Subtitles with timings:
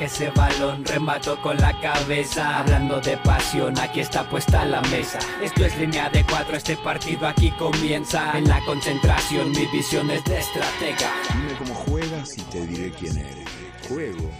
[0.00, 2.58] ese balón, remato con la cabeza.
[2.58, 5.18] Hablando de pasión, aquí está puesta la mesa.
[5.42, 8.36] Esto es línea de cuatro, este partido aquí comienza.
[8.36, 11.12] En la concentración, mi visión es de estratega.
[11.34, 13.48] Dime cómo juegas y te diré quién eres.
[13.88, 14.30] Juego,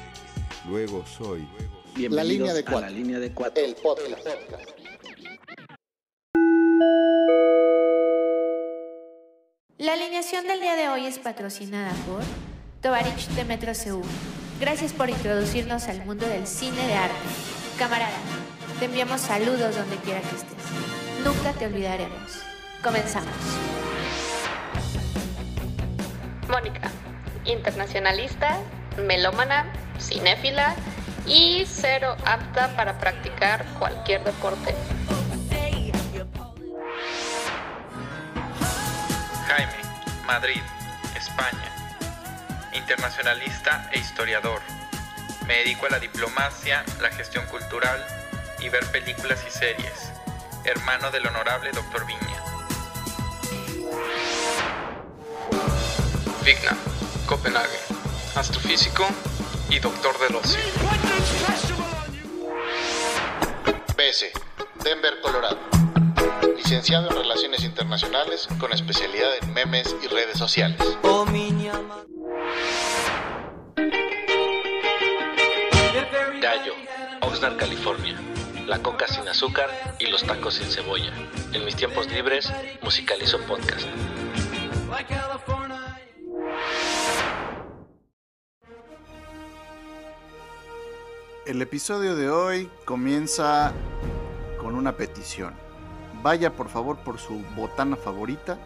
[0.69, 1.47] luego soy.
[1.97, 2.81] la línea de cuatro.
[2.81, 3.65] La línea de cuatro.
[3.65, 4.27] El podcast.
[9.79, 12.23] La alineación del día de hoy es patrocinada por
[12.83, 14.03] Tovarich de Metro CU.
[14.61, 17.15] Gracias por introducirnos al mundo del cine de arte.
[17.79, 18.19] Camarada,
[18.79, 21.25] te enviamos saludos donde quiera que estés.
[21.25, 22.43] Nunca te olvidaremos.
[22.83, 23.33] Comenzamos.
[26.47, 26.91] Mónica,
[27.47, 28.59] internacionalista,
[28.99, 29.65] melómana,
[29.99, 30.75] cinéfila
[31.27, 34.75] y cero apta para practicar cualquier deporte.
[39.47, 39.73] Jaime,
[40.27, 40.61] Madrid,
[41.17, 41.70] España.
[42.73, 44.61] Internacionalista e historiador.
[45.47, 48.05] Me dedico a la diplomacia, la gestión cultural
[48.61, 50.13] y ver películas y series.
[50.65, 52.07] Hermano del honorable Dr.
[52.07, 52.21] Viña.
[56.45, 56.77] Vigna,
[57.27, 57.79] Copenhague.
[58.37, 59.07] Astrofísico
[59.69, 60.61] y doctor del ocio.
[63.97, 64.31] BS,
[64.85, 65.59] Denver, Colorado.
[66.57, 70.79] Licenciado en Relaciones Internacionales con especialidad en memes y redes sociales.
[76.41, 76.73] Gallo,
[77.23, 78.19] Oxnard, California.
[78.67, 81.13] La coca sin azúcar y los tacos sin cebolla.
[81.53, 83.87] En mis tiempos libres, musicalizo podcast.
[91.47, 93.73] El episodio de hoy comienza
[94.61, 95.53] con una petición.
[96.23, 98.57] Vaya por favor por su botana favorita,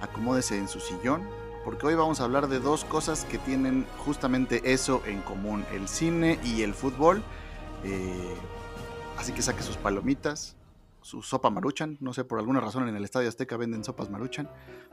[0.00, 1.28] acomódese en su sillón,
[1.66, 5.88] porque hoy vamos a hablar de dos cosas que tienen justamente eso en común, el
[5.88, 7.24] cine y el fútbol.
[7.82, 8.36] Eh,
[9.18, 10.54] así que saque sus palomitas,
[11.02, 14.48] su sopa maruchan, no sé, por alguna razón en el Estadio Azteca venden sopas maruchan,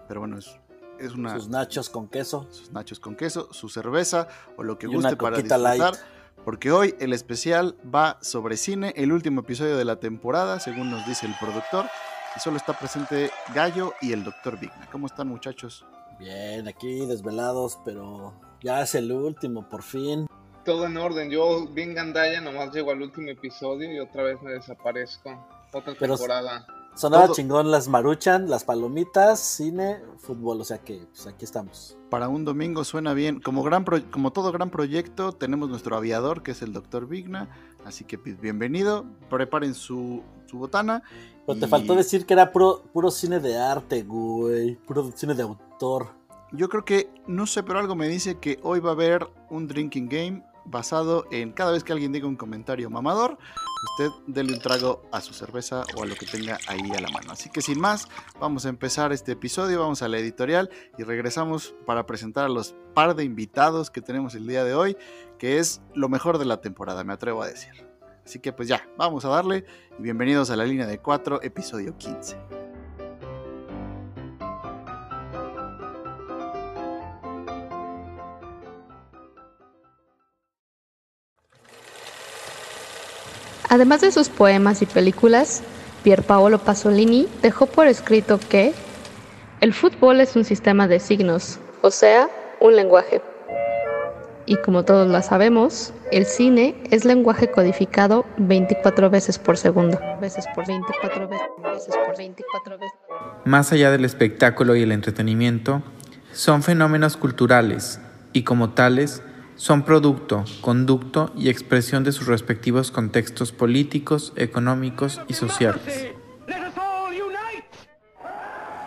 [0.08, 0.60] pero bueno, es,
[0.98, 1.36] es una...
[1.36, 2.48] Sus nachos con queso.
[2.50, 5.60] Sus nachos con queso, su cerveza o lo que Y guste para disfrutar.
[5.60, 5.96] light.
[6.44, 11.06] Porque hoy el especial va sobre cine, el último episodio de la temporada, según nos
[11.06, 11.86] dice el productor.
[12.36, 14.90] Y solo está presente Gallo y el doctor Vigna.
[14.92, 15.86] ¿Cómo están muchachos?
[16.24, 20.26] Bien, aquí desvelados, pero ya es el último, por fin.
[20.64, 21.30] Todo en orden.
[21.30, 25.30] Yo, bien gandalla, nomás llego al último episodio y otra vez me desaparezco.
[25.74, 26.66] Otra Pero- temporada.
[26.96, 31.98] Sonaba Todo- chingón las maruchan, las palomitas, cine, fútbol, o sea que pues aquí estamos.
[32.12, 33.42] Para un domingo suena bien.
[33.42, 37.50] Como, gran pro- como todo gran proyecto, tenemos nuestro aviador, que es el doctor Vigna.
[37.84, 39.06] Así que pues, bienvenido.
[39.28, 40.22] Preparen su,
[40.54, 41.02] su botana.
[41.46, 45.44] Pero te faltó decir que era puro, puro cine de arte, güey, puro cine de
[45.44, 46.10] autor.
[46.52, 49.68] Yo creo que, no sé, pero algo me dice que hoy va a haber un
[49.68, 53.38] drinking game basado en cada vez que alguien diga un comentario mamador,
[53.92, 57.10] usted dele un trago a su cerveza o a lo que tenga ahí a la
[57.10, 57.32] mano.
[57.32, 58.08] Así que sin más,
[58.40, 62.76] vamos a empezar este episodio, vamos a la editorial y regresamos para presentar a los
[62.94, 64.96] par de invitados que tenemos el día de hoy,
[65.38, 67.93] que es lo mejor de la temporada, me atrevo a decir.
[68.26, 69.66] Así que pues ya, vamos a darle
[70.00, 72.38] y bienvenidos a la línea de 4, episodio 15.
[83.70, 85.64] Además de sus poemas y películas,
[86.04, 88.74] Pierpaolo Pasolini dejó por escrito que
[89.62, 92.30] el fútbol es un sistema de signos, o sea,
[92.60, 93.33] un lenguaje.
[94.46, 100.00] Y como todos lo sabemos, el cine es lenguaje codificado 24 veces por segundo.
[100.20, 103.00] Veces por 24 veces, veces por 24 veces.
[103.46, 105.82] Más allá del espectáculo y el entretenimiento,
[106.34, 108.02] son fenómenos culturales
[108.34, 109.22] y como tales
[109.56, 116.10] son producto, conducto y expresión de sus respectivos contextos políticos, económicos y sociales.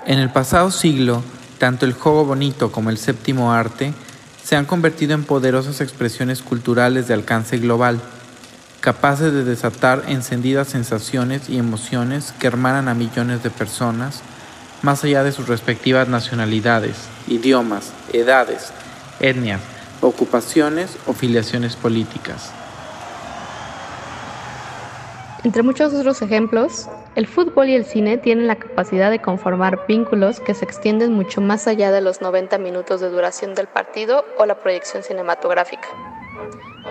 [0.05, 1.23] En el pasado siglo,
[1.59, 3.93] tanto el juego bonito como el séptimo arte
[4.47, 8.01] se han convertido en poderosas expresiones culturales de alcance global,
[8.81, 14.21] capaces de desatar encendidas sensaciones y emociones que hermanan a millones de personas,
[14.83, 16.95] más allá de sus respectivas nacionalidades,
[17.27, 18.69] idiomas, edades,
[19.19, 19.61] etnias,
[20.01, 22.53] ocupaciones o filiaciones políticas.
[25.43, 30.39] Entre muchos otros ejemplos, el fútbol y el cine tienen la capacidad de conformar vínculos
[30.39, 34.45] que se extienden mucho más allá de los 90 minutos de duración del partido o
[34.45, 35.89] la proyección cinematográfica,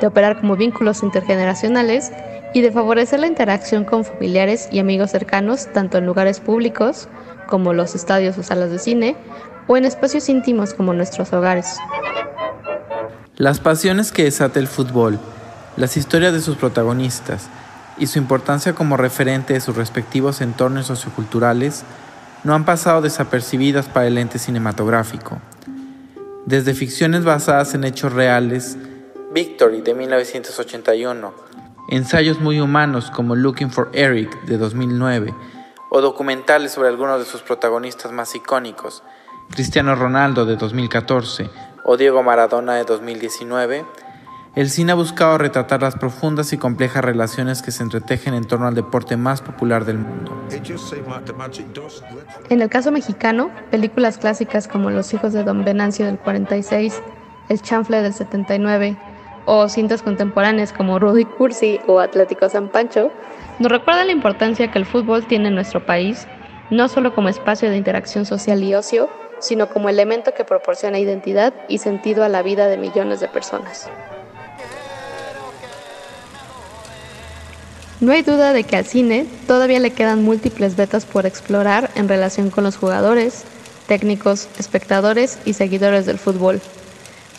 [0.02, 2.12] de operar como vínculos intergeneracionales
[2.56, 7.08] y de favorecer la interacción con familiares y amigos cercanos tanto en lugares públicos
[7.48, 9.16] como los estadios o salas de cine
[9.68, 11.78] o en espacios íntimos como nuestros hogares.
[13.36, 15.20] Las pasiones que desata el fútbol
[15.78, 17.48] Las historias de sus protagonistas
[17.98, 21.84] y su importancia como referente de sus respectivos entornos socioculturales
[22.44, 25.40] no han pasado desapercibidas para el ente cinematográfico.
[26.46, 28.78] Desde ficciones basadas en hechos reales,
[29.32, 31.34] Victory de 1981,
[31.90, 35.34] ensayos muy humanos como Looking for Eric de 2009,
[35.90, 39.02] o documentales sobre algunos de sus protagonistas más icónicos,
[39.52, 41.50] Cristiano Ronaldo de 2014
[41.86, 43.86] o Diego Maradona de 2019,
[44.56, 48.68] el cine ha buscado retratar las profundas y complejas relaciones que se entretejen en torno
[48.68, 50.32] al deporte más popular del mundo.
[52.50, 57.02] En el caso mexicano, películas clásicas como Los hijos de Don Venancio del 46,
[57.50, 58.98] El chanfle del 79
[59.46, 63.12] o cintas contemporáneas como Rudy Cursi o Atlético San Pancho
[63.60, 66.28] nos recuerdan la importancia que el fútbol tiene en nuestro país,
[66.70, 69.10] no solo como espacio de interacción social y ocio,
[69.40, 73.90] sino como elemento que proporciona identidad y sentido a la vida de millones de personas.
[78.06, 82.08] No hay duda de que al cine todavía le quedan múltiples vetas por explorar en
[82.08, 83.46] relación con los jugadores,
[83.88, 86.62] técnicos, espectadores y seguidores del fútbol.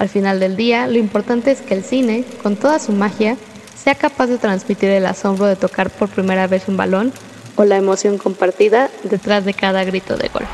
[0.01, 3.37] Al final del día, lo importante es que el cine, con toda su magia,
[3.77, 7.13] sea capaz de transmitir el asombro de tocar por primera vez un balón
[7.55, 10.47] o la emoción compartida detrás de cada grito de gol.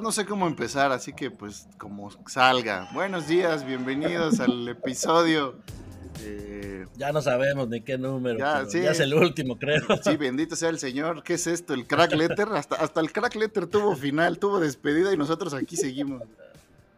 [0.00, 2.88] Verdad no sé cómo empezar, así que pues como salga.
[2.94, 5.56] Buenos días, bienvenidos al episodio.
[6.22, 8.38] eh, Ya no sabemos ni qué número.
[8.38, 8.80] Ya, pero sí.
[8.82, 9.82] ya es el último, creo.
[10.02, 11.22] sí, bendito sea el Señor.
[11.22, 11.74] ¿Qué es esto?
[11.74, 12.48] El crack letter.
[12.52, 16.22] Hasta, hasta el crack letter tuvo final, tuvo despedida y nosotros aquí seguimos.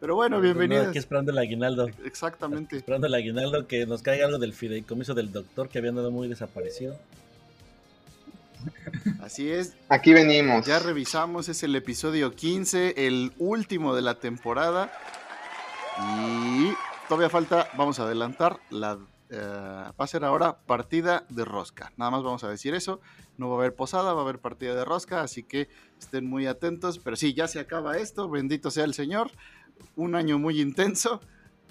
[0.01, 0.89] Pero bueno, bienvenidos.
[0.89, 1.89] Aquí esperando el aguinaldo.
[2.05, 2.77] Exactamente.
[2.77, 6.29] Esperando el aguinaldo que nos caiga algo del fideicomiso del doctor que había andado muy
[6.29, 6.97] desaparecido.
[9.21, 9.77] Así es.
[9.89, 10.67] Aquí venimos.
[10.67, 14.93] Ya revisamos, es el episodio 15, el último de la temporada.
[15.99, 16.73] Y
[17.09, 18.99] todavía falta, vamos a adelantar, la,
[19.31, 21.93] eh, va a ser ahora partida de rosca.
[21.97, 23.01] Nada más vamos a decir eso.
[23.39, 25.69] No va a haber posada, va a haber partida de rosca, así que
[25.99, 26.99] estén muy atentos.
[26.99, 29.31] Pero sí, ya se acaba esto, bendito sea el Señor.
[29.97, 31.21] Un año muy intenso,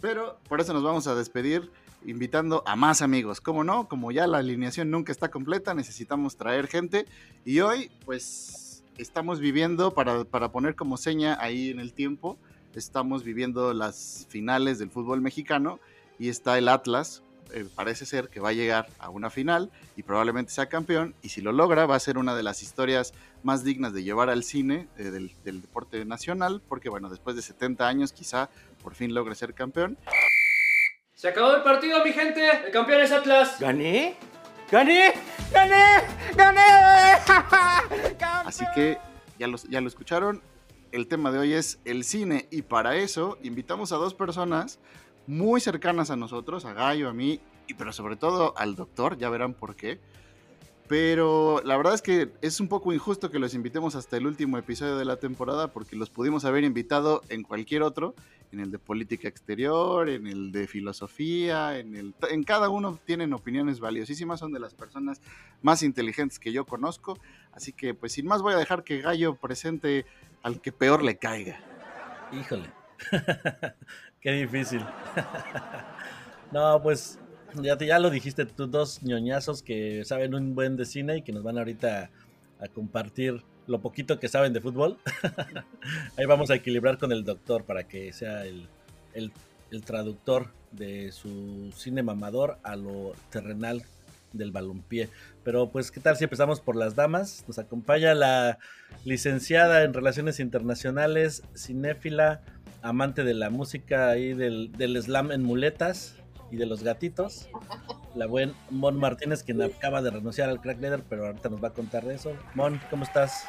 [0.02, 1.72] pero por eso nos vamos a despedir
[2.06, 3.42] invitando a más amigos.
[3.42, 7.06] Como no, como ya la alineación nunca está completa, necesitamos traer gente.
[7.46, 12.38] Y hoy, pues, estamos viviendo, para, para poner como seña ahí en el tiempo,
[12.76, 15.80] estamos viviendo las finales del fútbol mexicano
[16.20, 17.24] y está el Atlas.
[17.54, 21.16] eh, parece ser que va a llegar a una final y probablemente sea campeón.
[21.22, 23.14] Y si lo logra, va a ser una de las historias
[23.44, 27.42] más dignas de llevar al cine eh, del, del deporte nacional, porque bueno, después de
[27.42, 28.50] 70 años quizá
[28.82, 29.98] por fin logre ser campeón.
[31.22, 32.50] Se acabó el partido, mi gente.
[32.66, 33.60] El campeón es Atlas.
[33.60, 34.16] ¿Gané?
[34.72, 35.14] ¡Gané!
[35.54, 36.02] ¡Gané!
[36.36, 36.62] ¡Gané!
[38.44, 38.98] Así que
[39.38, 40.42] ya, los, ya lo escucharon.
[40.92, 44.80] El tema de hoy es el cine y para eso invitamos a dos personas
[45.28, 49.30] muy cercanas a nosotros, a Gallo, a mí, y pero sobre todo al doctor, ya
[49.30, 50.00] verán por qué.
[50.88, 54.58] Pero la verdad es que es un poco injusto que los invitemos hasta el último
[54.58, 58.16] episodio de la temporada porque los pudimos haber invitado en cualquier otro,
[58.52, 63.34] en el de política exterior, en el de filosofía, en el en cada uno tienen
[63.34, 65.22] opiniones valiosísimas, son de las personas
[65.62, 67.18] más inteligentes que yo conozco,
[67.54, 70.06] así que pues sin más voy a dejar que Gallo presente
[70.44, 71.60] al que peor le caiga.
[72.32, 72.70] Híjole.
[74.22, 74.86] Qué difícil.
[76.52, 77.20] no, pues
[77.62, 81.22] ya, te- ya lo dijiste tú, dos ñoñazos que saben un buen de cine y
[81.22, 82.10] que nos van ahorita
[82.60, 84.98] a compartir lo poquito que saben de fútbol.
[86.18, 88.68] Ahí vamos a equilibrar con el doctor para que sea el,
[89.14, 89.32] el-
[89.86, 93.84] traductor de su cine mamador a lo terrenal
[94.34, 95.08] del balompié.
[95.46, 97.46] Pero pues, ¿qué tal si empezamos por las damas?
[97.48, 98.58] Nos acompaña la
[99.06, 102.42] licenciada en Relaciones Internacionales, cinéfila,
[102.82, 106.16] amante de la música y del, del slam en muletas
[106.52, 107.48] y de los gatitos.
[108.16, 111.70] La buen Mon Martínez, quien acaba de renunciar al crack leader, pero ahorita nos va
[111.70, 112.34] a contar de eso.
[112.56, 113.46] Mon, ¿cómo estás?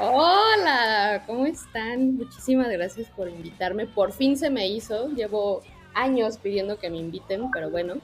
[0.00, 2.16] Hola, ¿cómo están?
[2.16, 3.86] Muchísimas gracias por invitarme.
[3.86, 5.08] Por fin se me hizo.
[5.10, 5.62] Llevo
[5.94, 7.94] años pidiendo que me inviten, pero bueno,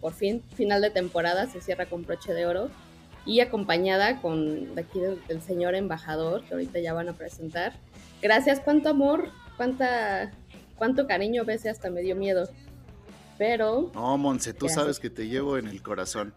[0.00, 2.70] por fin, final de temporada, se cierra con broche de oro.
[3.24, 7.74] Y acompañada con de aquí del, del señor embajador, que ahorita ya van a presentar.
[8.22, 10.30] Gracias, cuánto amor, cuánta,
[10.76, 12.48] cuánto cariño, a veces hasta me dio miedo.
[13.38, 14.82] Pero No, Monse, tú Gracias.
[14.82, 16.34] sabes que te llevo en el corazón.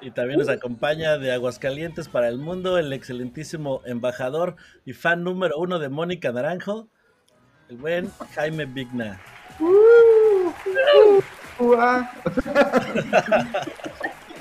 [0.00, 5.56] Y también nos acompaña de Aguascalientes para el mundo el excelentísimo embajador y fan número
[5.58, 6.88] uno de Mónica Naranjo,
[7.70, 9.20] el buen Jaime Vigna.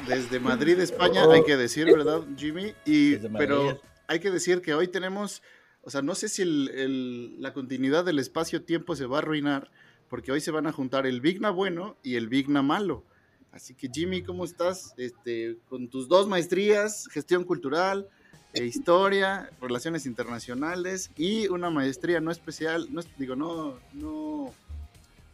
[0.08, 2.74] Desde Madrid, España, hay que decir, ¿verdad, Jimmy?
[2.86, 5.42] Y, pero hay que decir que hoy tenemos,
[5.82, 9.72] o sea, no sé si el, la continuidad del espacio-tiempo se va a arruinar,
[10.14, 13.04] porque hoy se van a juntar el Vigna bueno y el Vigna malo.
[13.52, 14.94] Así que Jimmy, ¿cómo estás?
[14.96, 18.08] Este, con tus dos maestrías, gestión cultural,
[18.54, 24.54] e historia, relaciones internacionales y una maestría no especial, no digo no no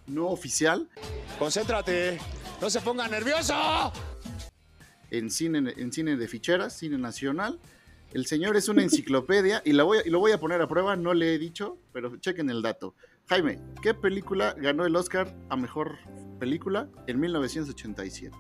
[0.08, 0.88] no oficial.
[1.38, 2.18] Concéntrate,
[2.62, 3.92] no se ponga nervioso.
[5.12, 7.60] En cine en cine de ficheras, cine nacional.
[8.14, 10.96] El señor es una enciclopedia y, la voy y lo voy a poner a prueba,
[10.96, 12.96] no le he dicho, pero chequen el dato.
[13.30, 16.00] Jaime, ¿qué película ganó el Oscar a mejor
[16.40, 18.36] película en 1987?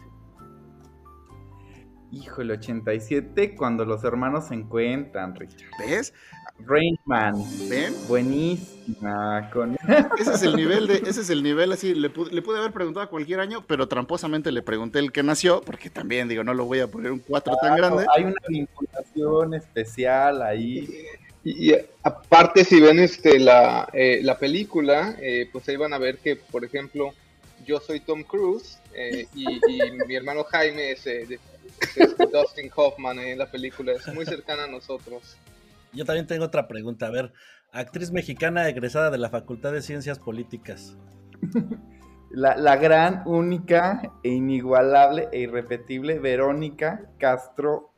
[2.12, 5.70] Híjole, 87 cuando los hermanos se encuentran, Richard.
[5.78, 6.12] ¿Ves?
[6.66, 7.36] Rainman.
[7.70, 7.94] ¿Ven?
[8.08, 9.52] Buenísima.
[9.54, 9.78] Con...
[10.18, 12.72] Ese es el nivel de, ese es el nivel así, le pude, le pude haber
[12.72, 16.56] preguntado a cualquier año, pero tramposamente le pregunté el que nació, porque también digo, no
[16.56, 18.08] lo voy a poner un 4 tan grande.
[18.18, 20.90] Hay una vinculación especial ahí.
[21.52, 26.20] Y, aparte, si ven este la, eh, la película, eh, pues ahí van a ver
[26.20, 27.12] que, por ejemplo,
[27.66, 31.40] yo soy Tom Cruise eh, y, y, mi hermano Jaime es, es
[32.32, 35.38] Dustin Hoffman en la película, es muy cercana a nosotros.
[35.92, 37.08] Yo también tengo otra pregunta.
[37.08, 37.34] A ver,
[37.72, 40.96] actriz mexicana egresada de la Facultad de Ciencias Políticas.
[42.32, 47.92] La, la, gran, única e inigualable e irrepetible Verónica Castro,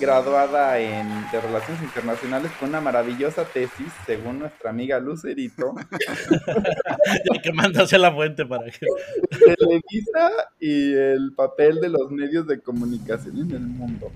[0.00, 5.74] graduada en de Relaciones Internacionales con una maravillosa tesis, según nuestra amiga Lucerito.
[7.32, 8.86] ya que mandas a la fuente para que.
[9.30, 14.10] Televisa y el papel de los medios de comunicación en el mundo.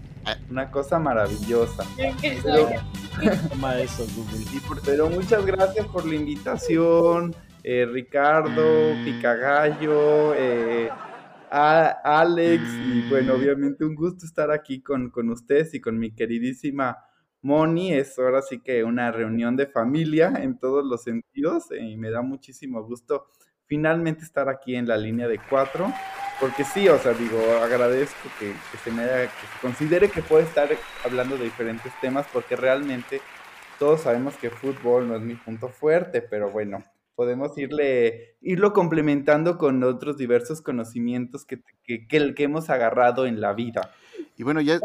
[0.50, 1.84] Una cosa maravillosa.
[1.96, 2.70] Pero,
[3.50, 4.80] Toma eso, Google.
[4.84, 7.34] pero muchas gracias por la invitación.
[7.64, 10.90] Eh, Ricardo, Picagallo, eh,
[11.50, 16.98] Alex, y bueno, obviamente un gusto estar aquí con, con ustedes y con mi queridísima
[17.42, 17.92] Moni.
[17.92, 22.10] Es ahora sí que una reunión de familia en todos los sentidos eh, y me
[22.10, 23.26] da muchísimo gusto
[23.66, 25.92] finalmente estar aquí en la línea de cuatro.
[26.40, 30.22] Porque sí, o sea, digo, agradezco que, que se me haya, que se considere que
[30.22, 30.68] puedo estar
[31.04, 33.20] hablando de diferentes temas, porque realmente
[33.78, 36.82] todos sabemos que fútbol no es mi punto fuerte, pero bueno,
[37.14, 43.40] podemos irle, irlo complementando con otros diversos conocimientos que, que, que, que hemos agarrado en
[43.40, 43.92] la vida.
[44.36, 44.80] Y bueno, ya,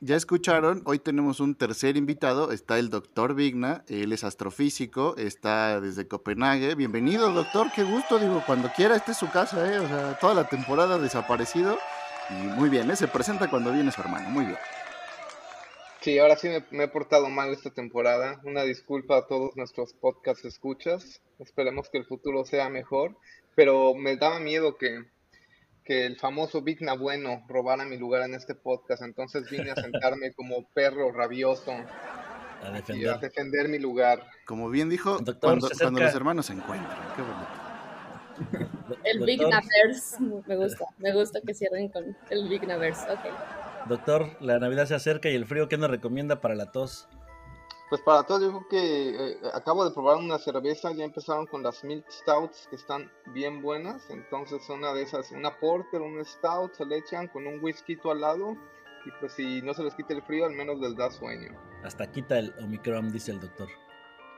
[0.00, 5.80] ya escucharon, hoy tenemos un tercer invitado, está el doctor Vigna, él es astrofísico, está
[5.80, 6.74] desde Copenhague.
[6.74, 9.78] Bienvenido, doctor, qué gusto, digo, cuando quiera, esta es su casa, ¿eh?
[9.78, 11.78] o sea, toda la temporada desaparecido.
[12.30, 12.96] Y muy bien, ¿eh?
[12.96, 14.58] se presenta cuando viene su hermano, muy bien.
[16.08, 18.40] Sí, ahora sí me, me, he portado mal esta temporada.
[18.44, 21.20] Una disculpa a todos nuestros podcast escuchas.
[21.38, 23.18] Esperemos que el futuro sea mejor.
[23.54, 25.04] Pero me daba miedo que,
[25.84, 29.02] que el famoso Vigna Bueno robara mi lugar en este podcast.
[29.02, 31.72] Entonces vine a sentarme como perro rabioso.
[32.62, 33.04] A defender.
[33.04, 34.26] Y a defender mi lugar.
[34.46, 36.98] Como bien dijo, cuando, cuando, los hermanos se encuentran.
[37.16, 38.98] Qué bonito.
[39.04, 43.67] El Vignaverse, me gusta, me gusta que cierren con el Vignaverse, ok.
[43.88, 47.08] Doctor, la Navidad se acerca y el frío, ¿qué nos recomienda para la tos?
[47.88, 51.62] Pues para todos, yo creo que eh, acabo de probar una cerveza, ya empezaron con
[51.62, 56.74] las Milk Stouts que están bien buenas, entonces una de esas, una Porter, un Stout,
[56.74, 58.56] se le echan con un whisky al lado
[59.06, 61.58] y pues si no se les quita el frío, al menos les da sueño.
[61.82, 63.68] Hasta quita el Omicron, dice el doctor.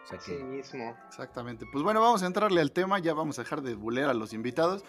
[0.04, 0.25] O sea que...
[0.25, 0.97] Sí mismo.
[1.09, 1.66] Exactamente.
[1.73, 4.33] Pues bueno, vamos a entrarle al tema, ya vamos a dejar de bulear a los
[4.33, 4.85] invitados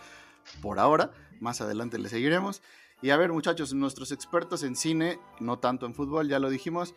[0.61, 2.61] por ahora, más adelante le seguiremos.
[3.01, 6.93] Y a ver, muchachos, nuestros expertos en cine, no tanto en fútbol, ya lo dijimos.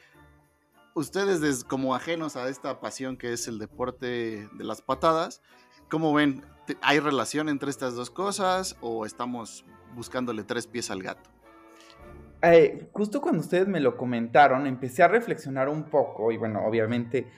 [0.95, 5.43] Ustedes, como ajenos a esta pasión que es el deporte de las patadas,
[5.89, 6.45] ¿cómo ven?
[6.83, 11.31] ¿Hay relación entre estas dos cosas o estamos buscándole tres pies al gato?
[12.43, 17.33] Eh, justo cuando ustedes me lo comentaron, empecé a reflexionar un poco y bueno, obviamente,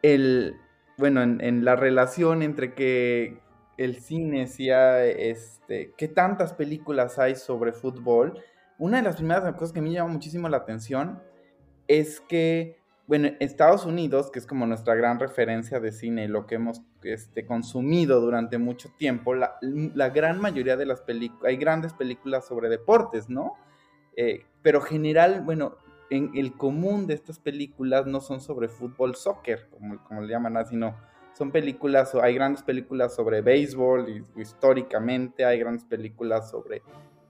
[0.00, 0.56] el,
[0.96, 3.38] bueno, en, en la relación entre que
[3.76, 8.40] el cine, si este, qué tantas películas hay sobre fútbol.
[8.78, 11.22] Una de las primeras cosas que a mí me llama muchísimo la atención
[11.88, 16.56] es que, bueno, Estados Unidos, que es como nuestra gran referencia de cine, lo que
[16.56, 21.92] hemos este, consumido durante mucho tiempo, la, la gran mayoría de las películas, hay grandes
[21.92, 23.54] películas sobre deportes, ¿no?
[24.16, 25.76] Eh, pero general, bueno,
[26.10, 30.64] en el común de estas películas no son sobre fútbol, soccer, como, como le llaman,
[30.66, 30.96] sino
[31.36, 36.82] son películas, hay grandes películas sobre béisbol históricamente, hay grandes películas sobre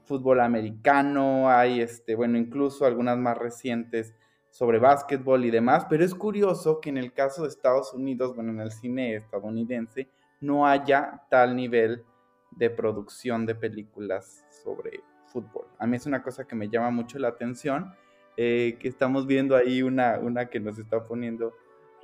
[0.04, 4.14] fútbol americano, hay, este, bueno, incluso algunas más recientes
[4.48, 8.52] sobre básquetbol y demás, pero es curioso que en el caso de Estados Unidos, bueno,
[8.52, 10.08] en el cine estadounidense,
[10.40, 12.04] no haya tal nivel
[12.52, 15.66] de producción de películas sobre fútbol.
[15.80, 17.92] A mí es una cosa que me llama mucho la atención,
[18.36, 21.54] eh, que estamos viendo ahí una, una que nos está poniendo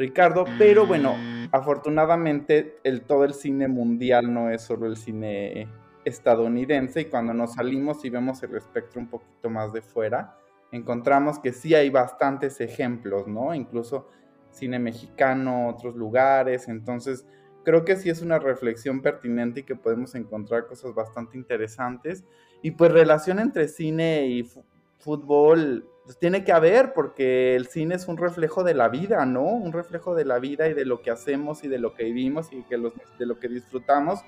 [0.02, 1.14] Ricardo, pero bueno,
[1.52, 5.68] afortunadamente el, todo el cine mundial no es solo el cine
[6.04, 10.37] estadounidense y cuando nos salimos y vemos el espectro un poquito más de fuera,
[10.73, 13.54] encontramos que sí hay bastantes ejemplos, ¿no?
[13.54, 14.09] Incluso
[14.50, 17.25] cine mexicano, otros lugares, entonces
[17.64, 22.25] creo que sí es una reflexión pertinente y que podemos encontrar cosas bastante interesantes.
[22.61, 24.50] Y pues relación entre cine y
[24.99, 29.42] fútbol, pues tiene que haber, porque el cine es un reflejo de la vida, ¿no?
[29.42, 32.52] Un reflejo de la vida y de lo que hacemos y de lo que vivimos
[32.52, 34.21] y de lo que disfrutamos.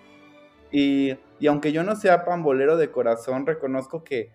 [0.71, 4.33] Y, y, aunque yo no sea pambolero de corazón, reconozco que,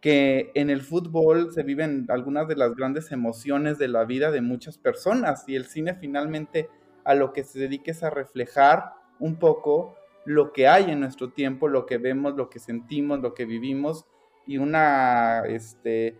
[0.00, 4.40] que en el fútbol se viven algunas de las grandes emociones de la vida de
[4.40, 6.68] muchas personas y el cine finalmente
[7.04, 11.30] a lo que se dedique es a reflejar un poco lo que hay en nuestro
[11.30, 14.06] tiempo, lo que vemos, lo que sentimos, lo que vivimos
[14.46, 16.18] y una, este,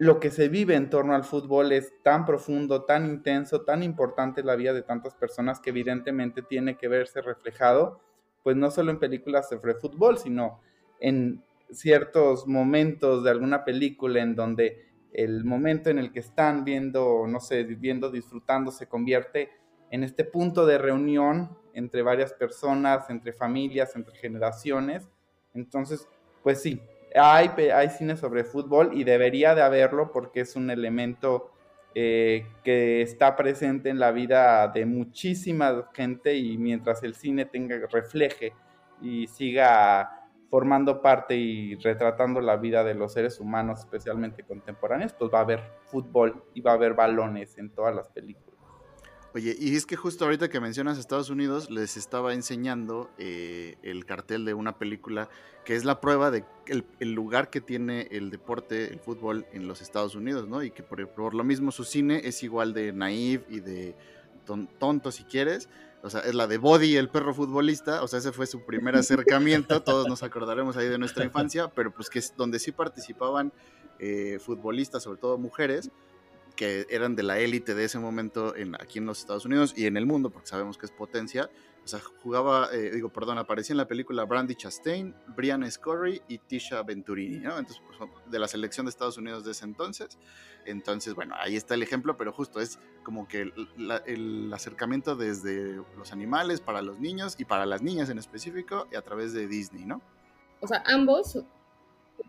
[0.00, 4.40] lo que se vive en torno al fútbol es tan profundo, tan intenso, tan importante
[4.40, 8.00] en la vida de tantas personas que evidentemente tiene que verse reflejado,
[8.42, 10.62] pues no solo en películas sobre fútbol, sino
[11.00, 17.26] en ciertos momentos de alguna película en donde el momento en el que están viendo,
[17.28, 19.50] no sé, viendo, disfrutando, se convierte
[19.90, 25.10] en este punto de reunión entre varias personas, entre familias, entre generaciones.
[25.52, 26.08] Entonces,
[26.42, 26.80] pues sí,
[27.14, 31.50] hay, hay cine sobre fútbol y debería de haberlo porque es un elemento
[31.94, 37.84] eh, que está presente en la vida de muchísima gente y mientras el cine tenga,
[37.90, 38.52] refleje
[39.00, 45.32] y siga formando parte y retratando la vida de los seres humanos, especialmente contemporáneos, pues
[45.32, 48.49] va a haber fútbol y va a haber balones en todas las películas.
[49.32, 54.04] Oye, y es que justo ahorita que mencionas Estados Unidos, les estaba enseñando eh, el
[54.04, 55.28] cartel de una película
[55.64, 59.82] que es la prueba de el, lugar que tiene el deporte, el fútbol en los
[59.82, 60.64] Estados Unidos, ¿no?
[60.64, 63.94] Y que por, lo mismo su cine es igual de naive y de
[64.78, 65.68] tonto si quieres.
[66.02, 68.02] O sea, es la de Body, el perro futbolista.
[68.02, 69.80] O sea, ese fue su primer acercamiento.
[69.82, 73.52] Todos nos acordaremos ahí de nuestra infancia, pero pues que es donde sí participaban
[74.00, 75.92] eh, futbolistas, sobre todo mujeres
[76.60, 79.86] que eran de la élite de ese momento en, aquí en los Estados Unidos y
[79.86, 81.48] en el mundo, porque sabemos que es potencia.
[81.82, 86.36] O sea, jugaba, eh, digo, perdón, aparecía en la película Brandy Chastain, Brian Scurry y
[86.36, 87.56] Tisha Venturini, ¿no?
[87.56, 90.18] Entonces, pues, de la selección de Estados Unidos de ese entonces.
[90.66, 93.54] Entonces, bueno, ahí está el ejemplo, pero justo es como que el,
[94.04, 98.96] el acercamiento desde los animales para los niños y para las niñas en específico y
[98.96, 100.02] a través de Disney, ¿no?
[100.60, 101.46] O sea, ambos son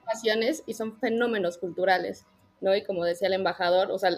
[0.06, 2.26] pasiones y son fenómenos culturales.
[2.62, 2.76] ¿No?
[2.76, 4.12] Y como decía el embajador, o sea,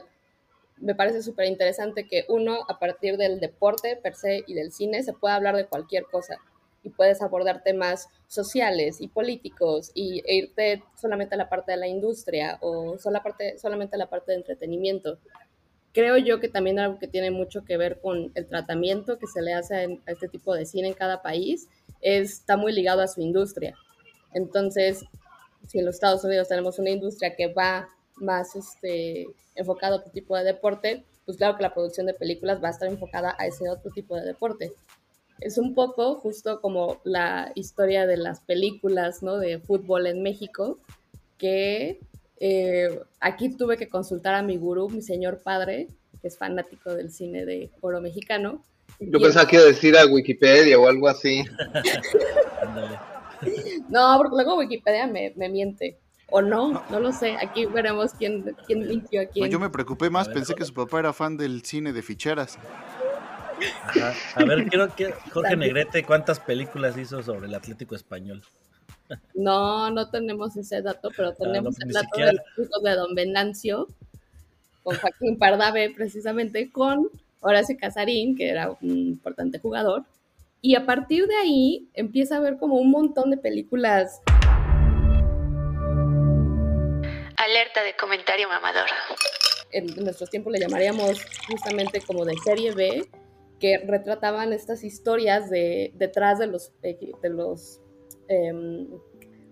[0.77, 5.03] me parece súper interesante que uno, a partir del deporte per se y del cine,
[5.03, 6.37] se pueda hablar de cualquier cosa
[6.83, 11.77] y puedes abordar temas sociales y políticos y, e irte solamente a la parte de
[11.77, 15.17] la industria o sola parte, solamente a la parte de entretenimiento.
[15.93, 19.41] Creo yo que también algo que tiene mucho que ver con el tratamiento que se
[19.41, 21.69] le hace a, este tipo de cine en cada país
[22.01, 23.75] está muy ligado a su industria.
[24.33, 25.05] Entonces,
[25.67, 30.11] si en los Estados Unidos tenemos una industria que va más este, enfocado a otro
[30.11, 33.47] tipo de deporte, pues claro que la producción de películas va a estar enfocada a
[33.47, 34.73] ese otro tipo de deporte.
[35.39, 39.37] Es un poco justo como la historia de las películas ¿no?
[39.37, 40.79] de fútbol en México,
[41.37, 41.99] que
[42.39, 45.87] eh, aquí tuve que consultar a mi gurú, mi señor padre,
[46.21, 48.63] que es fanático del cine de oro mexicano.
[48.99, 51.43] Yo pensaba que iba a decir a Wikipedia o algo así.
[53.89, 55.97] no, porque luego Wikipedia me, me miente
[56.29, 57.37] o no, no lo sé.
[57.41, 59.49] Aquí veremos quién, quién mintió a quién.
[59.49, 62.57] yo me preocupé más, pensé que su papá era fan del cine de ficheras.
[64.35, 68.41] A ver, quiero que Jorge Negrete, ¿cuántas películas hizo sobre el Atlético Español?
[69.35, 73.87] No, no tenemos ese dato, pero ah, tenemos el dato de los de Don Venancio,
[74.81, 77.09] con Joaquín Pardavé, precisamente, con
[77.41, 80.05] Horacio Casarín, que era un importante jugador.
[80.61, 84.21] Y a partir de ahí empieza a haber como un montón de películas
[87.43, 88.87] Alerta de comentario mamador.
[89.71, 93.05] En nuestros tiempos le llamaríamos justamente como de serie B,
[93.59, 97.81] que retrataban estas historias de detrás de los, de los
[98.29, 98.87] em,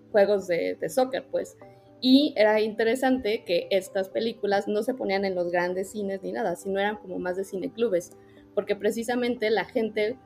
[0.09, 1.57] juegos de, de soccer, pues.
[1.99, 6.55] Y era interesante que estas películas no se ponían en los grandes cines ni nada,
[6.55, 8.11] sino eran como más de cineclubes,
[8.55, 10.17] porque precisamente la gente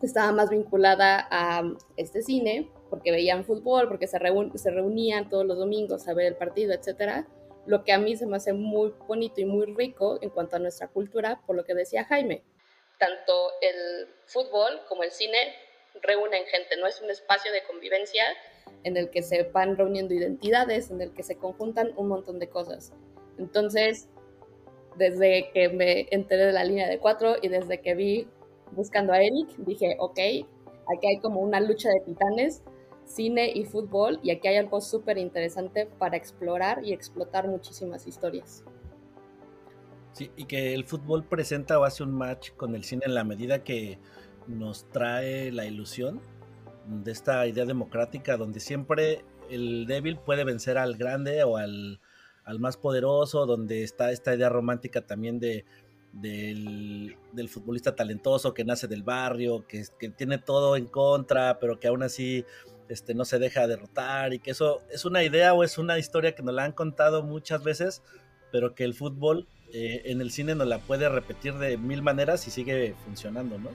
[0.00, 1.62] estaba más vinculada a
[1.98, 6.36] este cine porque veían fútbol, porque se, se reunían todos los domingos a ver el
[6.36, 7.26] partido, etcétera.
[7.66, 10.58] Lo que a mí se me hace muy bonito y muy rico en cuanto a
[10.58, 12.42] nuestra cultura, por lo que decía Jaime.
[12.98, 15.38] Tanto el fútbol como el cine
[16.02, 18.24] reúnen gente, no es un espacio de convivencia
[18.84, 22.48] en el que se van reuniendo identidades, en el que se conjuntan un montón de
[22.48, 22.92] cosas.
[23.38, 24.08] Entonces,
[24.96, 28.28] desde que me enteré de la línea de cuatro y desde que vi
[28.72, 32.62] buscando a Eric, dije, ok, aquí hay como una lucha de titanes,
[33.10, 38.64] cine y fútbol, y aquí hay algo súper interesante para explorar y explotar muchísimas historias.
[40.12, 43.24] Sí, y que el fútbol presenta o hace un match con el cine en la
[43.24, 43.98] medida que
[44.46, 46.20] nos trae la ilusión
[46.86, 52.00] de esta idea democrática donde siempre el débil puede vencer al grande o al,
[52.58, 55.64] más poderoso, donde está esta idea romántica también de,
[56.12, 57.16] del,
[57.48, 62.02] futbolista talentoso que nace del barrio, que, que, tiene todo en contra, pero que aún
[62.02, 62.44] así
[62.90, 66.34] este, no se deja derrotar y que eso es una idea o es una historia
[66.34, 68.02] que nos la han contado muchas veces,
[68.50, 72.46] pero que el fútbol eh, en el cine nos la puede repetir de mil maneras
[72.48, 73.70] y sigue funcionando, ¿no?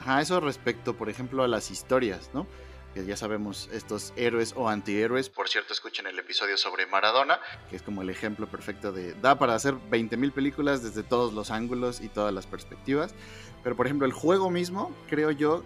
[0.00, 2.46] Ajá, eso respecto, por ejemplo, a las historias, ¿no?
[2.94, 5.28] Que ya sabemos, estos héroes o antihéroes.
[5.28, 9.12] Por cierto, escuchen el episodio sobre Maradona, que es como el ejemplo perfecto de.
[9.14, 13.14] Da para hacer 20.000 películas desde todos los ángulos y todas las perspectivas.
[13.62, 15.62] Pero, por ejemplo, el juego mismo, creo yo,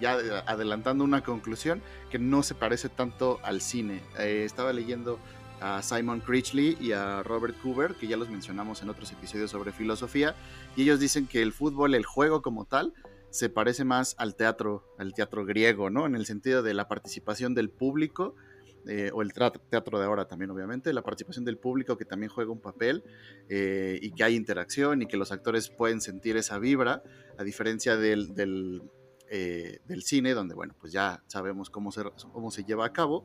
[0.00, 0.12] ya
[0.46, 4.00] adelantando una conclusión, que no se parece tanto al cine.
[4.18, 5.18] Eh, estaba leyendo
[5.60, 9.72] a Simon Critchley y a Robert Cooper, que ya los mencionamos en otros episodios sobre
[9.72, 10.34] filosofía,
[10.76, 12.94] y ellos dicen que el fútbol, el juego como tal,
[13.30, 16.06] se parece más al teatro, al teatro griego, ¿no?
[16.06, 18.34] En el sentido de la participación del público,
[18.86, 22.50] eh, o el teatro de ahora también, obviamente, la participación del público que también juega
[22.50, 23.04] un papel
[23.50, 27.02] eh, y que hay interacción y que los actores pueden sentir esa vibra,
[27.36, 28.82] a diferencia del, del,
[29.30, 33.24] eh, cine, donde, bueno, pues ya sabemos cómo se, cómo se lleva a cabo.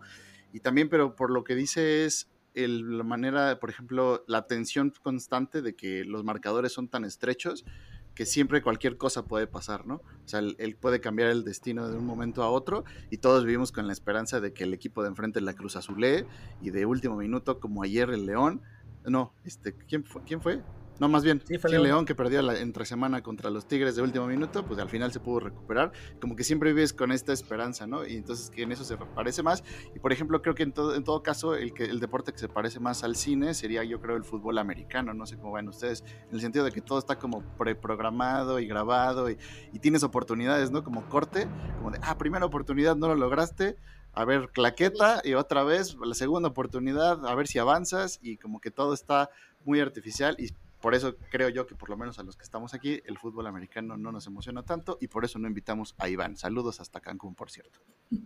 [0.51, 5.61] Y también, pero por lo que dice es la manera, por ejemplo, la tensión constante
[5.61, 7.65] de que los marcadores son tan estrechos
[8.13, 9.95] que siempre cualquier cosa puede pasar, ¿no?
[9.95, 13.71] O sea, él, puede cambiar el destino de un momento a otro y todos vivimos
[13.71, 16.27] con la esperanza de que el equipo de enfrente la Cruz Azulé
[16.61, 18.61] y de último minuto, como ayer el León,
[19.05, 20.21] no, este, ¿quién fue?
[20.23, 20.61] ¿Quién fue?
[20.99, 22.05] No, más bien, sí, León.
[22.05, 25.19] que perdió la entre semana contra los Tigres de último minuto, pues al final se
[25.19, 25.91] pudo recuperar.
[26.21, 28.05] Como que siempre vives con esta esperanza, ¿no?
[28.05, 29.63] Y entonces que en eso se parece más.
[29.95, 32.37] Y por ejemplo, creo que en todo, en todo caso, el, que, el deporte que
[32.37, 35.13] se parece más al cine sería, yo creo, el fútbol americano.
[35.13, 38.67] No sé cómo ven ustedes, en el sentido de que todo está como preprogramado y
[38.67, 39.37] grabado y,
[39.71, 40.83] y tienes oportunidades, ¿no?
[40.83, 43.77] Como corte, como de, ah, primera oportunidad no lo lograste,
[44.13, 48.61] a ver, claqueta y otra vez la segunda oportunidad, a ver si avanzas y como
[48.61, 49.29] que todo está
[49.65, 50.49] muy artificial y
[50.83, 53.47] por eso creo yo que por lo menos a los que estamos aquí, el fútbol
[53.47, 56.35] americano no nos emociona tanto y por eso no invitamos a Iván.
[56.35, 57.79] Saludos hasta Cancún, por cierto.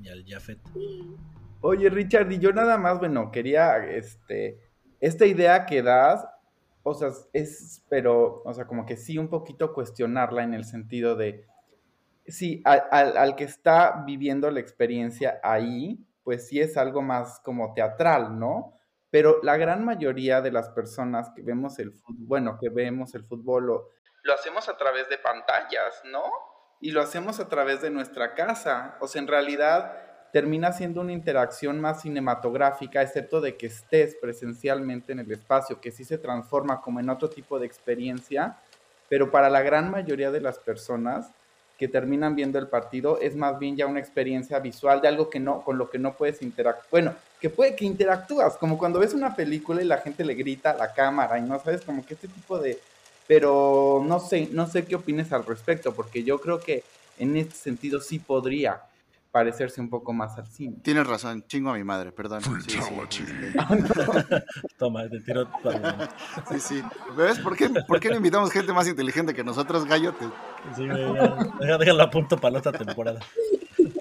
[0.00, 0.58] Y al Jafet.
[1.60, 4.58] Oye, Richard, y yo nada más, bueno, quería, este,
[5.00, 6.24] esta idea que das,
[6.82, 11.16] o sea, es, pero, o sea, como que sí un poquito cuestionarla en el sentido
[11.16, 11.46] de,
[12.26, 17.74] sí, al, al que está viviendo la experiencia ahí, pues sí es algo más como
[17.74, 18.77] teatral, ¿no?
[19.10, 23.24] Pero la gran mayoría de las personas que vemos el fútbol, bueno, que vemos el
[23.24, 23.88] fútbol lo,
[24.22, 26.22] lo hacemos a través de pantallas, ¿no?
[26.80, 28.96] Y lo hacemos a través de nuestra casa.
[29.00, 29.96] O sea, en realidad
[30.32, 35.90] termina siendo una interacción más cinematográfica, excepto de que estés presencialmente en el espacio, que
[35.90, 38.58] sí se transforma como en otro tipo de experiencia,
[39.08, 41.30] pero para la gran mayoría de las personas
[41.78, 45.38] que terminan viendo el partido es más bien ya una experiencia visual de algo que
[45.38, 46.90] no, con lo que no puedes interactuar.
[46.90, 50.72] Bueno, que puede que interactúas, como cuando ves una película y la gente le grita
[50.72, 52.78] a la cámara y no sabes, como que este tipo de...
[53.28, 56.82] Pero no sé, no sé qué opines al respecto, porque yo creo que
[57.18, 58.80] en este sentido sí podría
[59.30, 60.76] parecerse un poco más al cine.
[60.82, 62.42] Tienes razón, chingo a mi madre, perdón.
[62.66, 62.78] Sí,
[63.10, 63.24] sí.
[64.78, 65.48] Toma, te tiro
[66.50, 66.82] Sí, sí.
[67.16, 67.38] ¿Ves?
[67.40, 70.14] ¿Por qué, ¿Por qué no invitamos gente más inteligente que nosotros, gallo?
[70.76, 70.86] Sí,
[71.60, 73.20] déjalo a punto para la otra temporada.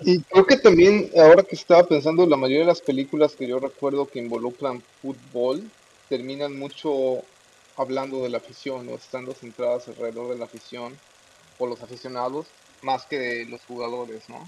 [0.01, 3.59] Y creo que también, ahora que estaba pensando, la mayoría de las películas que yo
[3.59, 5.63] recuerdo que involucran fútbol
[6.07, 7.23] terminan mucho
[7.75, 10.97] hablando de la afición o estando centradas alrededor de la afición
[11.59, 12.47] o los aficionados
[12.81, 14.47] más que de los jugadores, ¿no?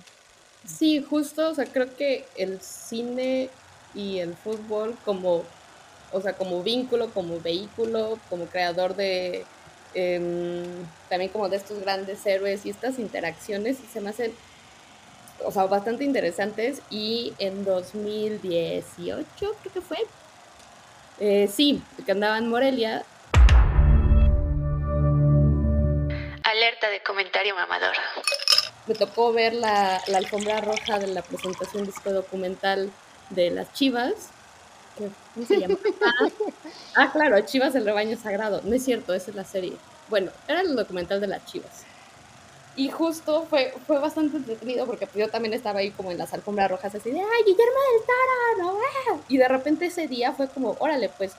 [0.65, 3.49] Sí, justo, o sea, creo que el cine
[3.93, 5.43] y el fútbol como,
[6.11, 9.45] o sea, como vínculo, como vehículo, como creador de,
[9.93, 10.65] em,
[11.09, 14.33] también como de estos grandes héroes y estas interacciones se me hacen,
[15.43, 19.97] o sea, bastante interesantes y en 2018 creo que fue,
[21.19, 23.03] eh, sí, que andaba en Morelia.
[26.43, 27.95] Alerta de comentario mamador.
[28.89, 32.89] Me tocó ver la, la alfombra roja de la presentación de este documental
[33.29, 34.13] de las Chivas.
[34.97, 35.77] que- ¿Cómo se llama?
[36.01, 38.61] Ah, ah, claro, Chivas el rebaño sagrado.
[38.63, 39.73] No es cierto, esa es la serie.
[40.09, 41.83] Bueno, era el documental de las Chivas.
[42.75, 46.33] Y justo fue, fue bastante entretenido porque pues, yo también estaba ahí como en las
[46.33, 48.73] alfombras rojas así de, ¡ay, Guillermo del Toro!
[48.73, 48.79] no,
[49.13, 49.17] ah".
[49.27, 51.33] Y de repente ese día fue como, órale, pues,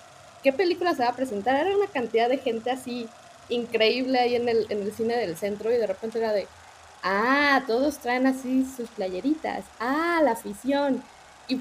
[0.45, 1.57] ¿qué película se va a presentar?
[1.67, 3.09] Era una cantidad de gente así
[3.49, 6.47] increíble ahí en el, en el cine del centro y de repente era de,
[7.03, 11.03] ah, todos traen así sus playeritas, ah, la afición.
[11.49, 11.61] Y,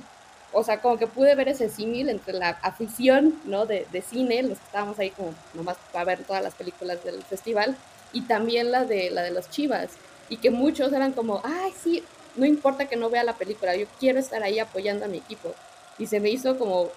[0.52, 3.65] o sea, como que pude ver ese símil entre la afición, ¿no?
[3.65, 7.23] De, de cine, los que estábamos ahí como nomás para ver todas las películas del
[7.23, 7.78] festival,
[8.12, 9.99] y también la de, la de los chivas.
[10.30, 12.04] Y que muchos eran como, ay, sí,
[12.36, 15.56] no importa que no vea la película, yo quiero estar ahí apoyando a mi equipo.
[15.97, 16.91] Y se me hizo como,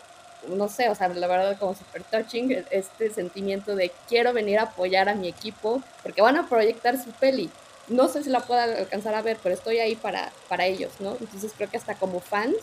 [0.48, 4.58] no sé, o sea, la verdad como super touching e- este sentimiento de quiero venir
[4.58, 7.50] a apoyar a mi equipo porque van a proyectar su peli.
[7.88, 11.16] No sé si la pueda alcanzar a ver, pero estoy ahí para, para ellos, ¿no?
[11.20, 12.56] Entonces creo que hasta como fans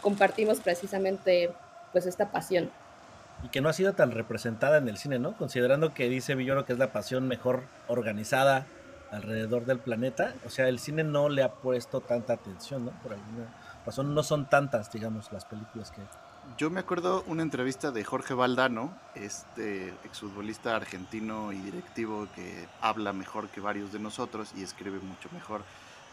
[0.00, 1.52] compartimos precisamente
[1.92, 2.70] pues esta pasión.
[3.42, 5.36] Y que no ha sido tan representada en el cine, ¿no?
[5.36, 8.66] Considerando que dice Villoro que es la pasión mejor organizada
[9.10, 10.34] alrededor del planeta.
[10.46, 12.92] O sea, el cine no le ha puesto tanta atención, ¿no?
[13.02, 13.46] Por alguna
[13.84, 16.02] razón no son tantas, digamos, las películas que...
[16.58, 23.12] Yo me acuerdo una entrevista de Jorge Valdano, este exfutbolista argentino y directivo que habla
[23.12, 25.62] mejor que varios de nosotros y escribe mucho mejor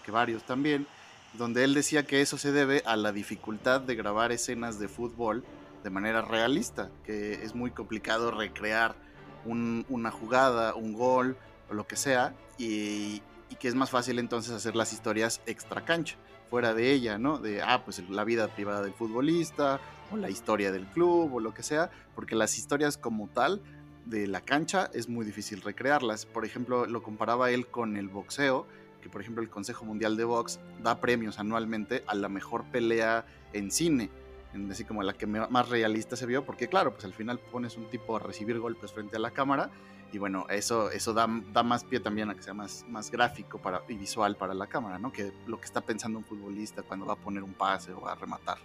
[0.06, 0.88] que varios también,
[1.34, 5.44] donde él decía que eso se debe a la dificultad de grabar escenas de fútbol
[5.84, 8.96] de manera realista, que es muy complicado recrear
[9.44, 11.36] un- una jugada, un gol
[11.70, 15.84] o lo que sea, y, y que es más fácil entonces hacer las historias extra
[15.84, 16.16] cancha,
[16.50, 17.38] fuera de ella, ¿no?
[17.40, 21.54] De, ah, pues la vida privada del futbolista, o la historia del club, o lo
[21.54, 23.62] que sea, porque las historias como tal
[24.06, 26.26] de la cancha es muy difícil recrearlas.
[26.26, 28.66] Por ejemplo, lo comparaba él con el boxeo,
[29.02, 33.26] que por ejemplo el Consejo Mundial de Box da premios anualmente a la mejor pelea
[33.54, 34.10] en cine,
[34.54, 37.78] en así como la que más realista se vio, porque claro, pues al final pones
[37.78, 39.70] un tipo a recibir golpes frente a la cámara
[40.12, 43.60] y bueno, eso, eso da, da más pie también a que sea más, más gráfico
[43.60, 45.12] para, y visual para la cámara, ¿no?
[45.12, 48.14] Que lo que está pensando un futbolista cuando va a poner un pase o va
[48.14, 48.58] a rematar.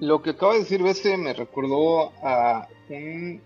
[0.00, 3.42] Lo que acaba de decir Bese me recordó a un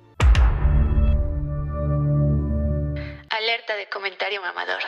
[3.30, 4.82] Alerta de comentario mamador.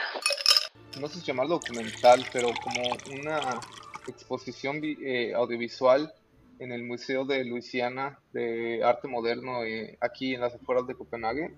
[1.00, 2.82] no sé si llamarlo documental, pero como
[3.18, 3.60] una
[4.06, 6.12] exposición eh, audiovisual
[6.58, 11.54] en el Museo de Luisiana de Arte Moderno eh, aquí en las afueras de Copenhague.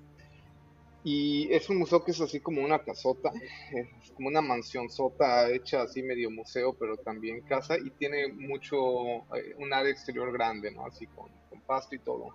[1.09, 3.31] Y es un museo que es así como una casota,
[3.71, 9.19] es como una mansión sota hecha así medio museo, pero también casa, y tiene mucho,
[9.37, 10.85] eh, un área exterior grande, ¿no?
[10.85, 12.31] Así con, con pasto y todo.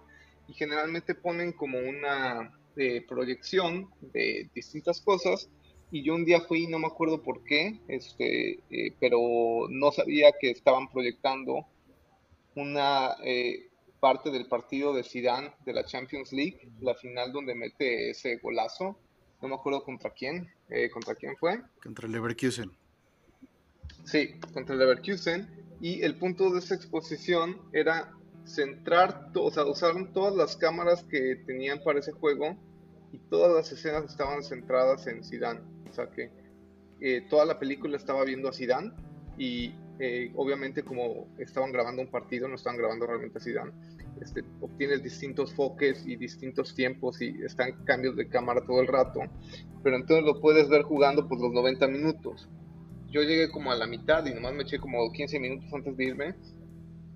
[0.48, 5.50] Y generalmente ponen como una eh, proyección de distintas cosas,
[5.92, 9.20] y yo un día fui, no me acuerdo por qué, este, eh, pero
[9.70, 11.66] no sabía que estaban proyectando
[12.56, 13.71] una eh,
[14.02, 18.98] parte del partido de Zidane de la Champions League, la final donde mete ese golazo.
[19.42, 21.62] No me acuerdo contra quién, eh, contra quién fue.
[21.82, 22.72] Contra el Leverkusen.
[24.04, 25.48] Sí, contra el Leverkusen.
[25.80, 28.12] Y el punto de esa exposición era
[28.44, 32.58] centrar, o sea, usaron todas las cámaras que tenían para ese juego
[33.12, 35.62] y todas las escenas estaban centradas en Zidane.
[35.88, 36.32] O sea que
[37.02, 38.92] eh, toda la película estaba viendo a Zidane
[39.38, 43.72] y eh, obviamente como estaban grabando un partido, no estaban grabando realmente a Zidane.
[44.20, 49.20] Este, obtienes distintos foques y distintos tiempos y están cambios de cámara todo el rato,
[49.84, 52.50] pero entonces lo puedes ver jugando por los 90 minutos.
[53.12, 56.04] Yo llegué como a la mitad y nomás me eché como 15 minutos antes de
[56.04, 56.36] irme,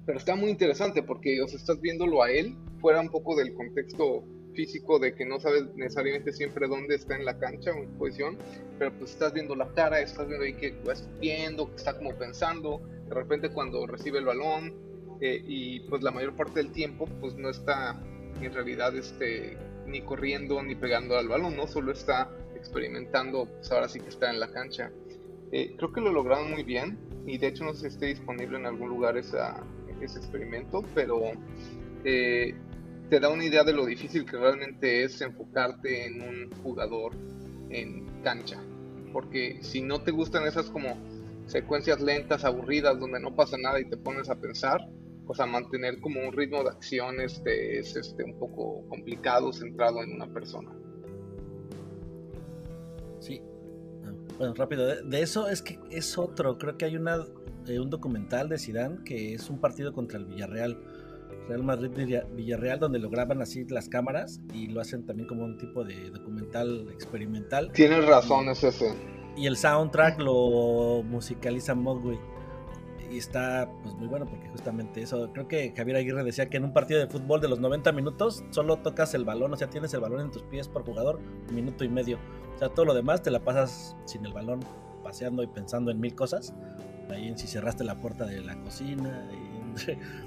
[0.05, 3.55] pero está muy interesante porque o sea, estás viéndolo a él fuera un poco del
[3.55, 4.23] contexto
[4.55, 8.37] físico de que no sabes necesariamente siempre dónde está en la cancha o en posición,
[8.79, 11.97] pero pues estás viendo la cara, estás viendo ahí que lo está viendo, que está
[11.97, 14.73] como pensando, de repente cuando recibe el balón
[15.21, 18.01] eh, y pues la mayor parte del tiempo pues no está
[18.41, 23.87] en realidad este ni corriendo ni pegando al balón, no solo está experimentando, pues ahora
[23.87, 24.91] sí que está en la cancha.
[25.51, 28.57] Eh, creo que lo lograron muy bien y de hecho no sé si esté disponible
[28.57, 29.63] en algún lugar esa,
[30.01, 31.21] ese experimento, pero
[32.03, 32.55] eh,
[33.09, 37.13] te da una idea de lo difícil que realmente es enfocarte en un jugador
[37.69, 38.61] en cancha.
[39.13, 40.97] Porque si no te gustan esas como
[41.47, 44.81] secuencias lentas, aburridas, donde no pasa nada y te pones a pensar,
[45.27, 50.03] o sea, mantener como un ritmo de acción este, es este, un poco complicado centrado
[50.03, 50.71] en una persona.
[53.19, 53.41] Sí.
[54.03, 55.03] Ah, Bueno, rápido.
[55.03, 56.57] De, eso es que es otro.
[56.57, 57.25] Creo que hay una,
[57.67, 60.77] eh, un documental de Zidane que es un partido contra el Villarreal.
[61.47, 65.43] Real Madrid Villa- Villarreal, donde lo graban así las cámaras y lo hacen también como
[65.45, 67.71] un tipo de documental experimental.
[67.71, 68.93] Tienes razón, es ese.
[69.37, 72.17] Y el soundtrack lo musicaliza Mogwai.
[73.11, 76.63] Y está pues muy bueno porque justamente eso, creo que Javier Aguirre decía que en
[76.63, 79.93] un partido de fútbol de los 90 minutos solo tocas el balón, o sea, tienes
[79.93, 82.17] el balón en tus pies por jugador, un minuto y medio.
[82.55, 84.61] O sea, todo lo demás te la pasas sin el balón,
[85.03, 86.53] paseando y pensando en mil cosas.
[87.11, 89.29] Ahí en si cerraste la puerta de la cocina,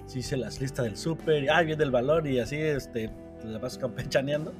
[0.06, 3.58] si hice las listas del súper, ah, viene el balón y así este, te la
[3.58, 4.52] vas campechaneando.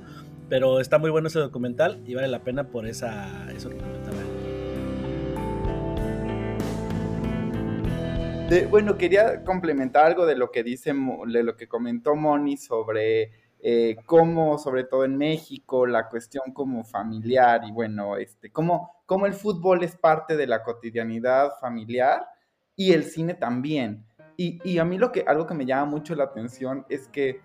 [0.48, 4.16] Pero está muy bueno ese documental y vale la pena por esa, eso que comentaba
[8.70, 10.94] bueno, quería complementar algo de lo que dice,
[11.27, 16.83] de lo que comentó Moni sobre eh, cómo, sobre todo en México, la cuestión como
[16.83, 22.24] familiar y bueno, este, cómo, cómo el fútbol es parte de la cotidianidad familiar
[22.74, 24.07] y el cine también.
[24.40, 27.40] Y, a mí lo que, algo que me llama mucho la atención es que,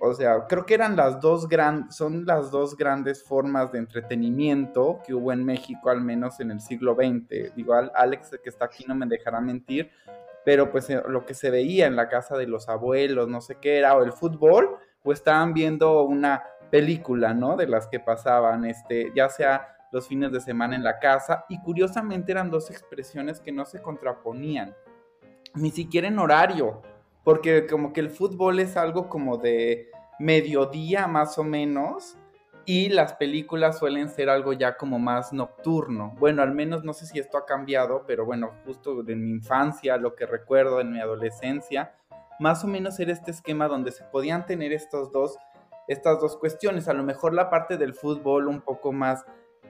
[0.00, 5.00] o sea, creo que eran las dos grandes, son las dos grandes formas de entretenimiento
[5.04, 7.52] que hubo en México, al menos en el siglo XX.
[7.56, 9.90] Digo, Alex, que está aquí, no me dejará mentir,
[10.44, 13.56] pero pues eh, lo que se veía en la casa de los abuelos, no sé
[13.60, 17.56] qué era, o el fútbol, pues estaban viendo una película, ¿no?
[17.56, 21.60] De las que pasaban, este, ya sea los fines de semana en la casa, y
[21.60, 24.76] curiosamente eran dos expresiones que no se contraponían,
[25.56, 26.82] ni siquiera en horario,
[27.24, 32.16] porque como que el fútbol es algo como de mediodía más o menos,
[32.68, 36.14] y las películas suelen ser algo ya como más nocturno.
[36.18, 39.96] Bueno, al menos no sé si esto ha cambiado, pero bueno, justo de mi infancia,
[39.96, 41.94] lo que recuerdo en mi adolescencia,
[42.40, 45.38] más o menos era este esquema donde se podían tener estos dos,
[45.86, 46.88] estas dos cuestiones.
[46.88, 49.24] A lo mejor la parte del fútbol un poco más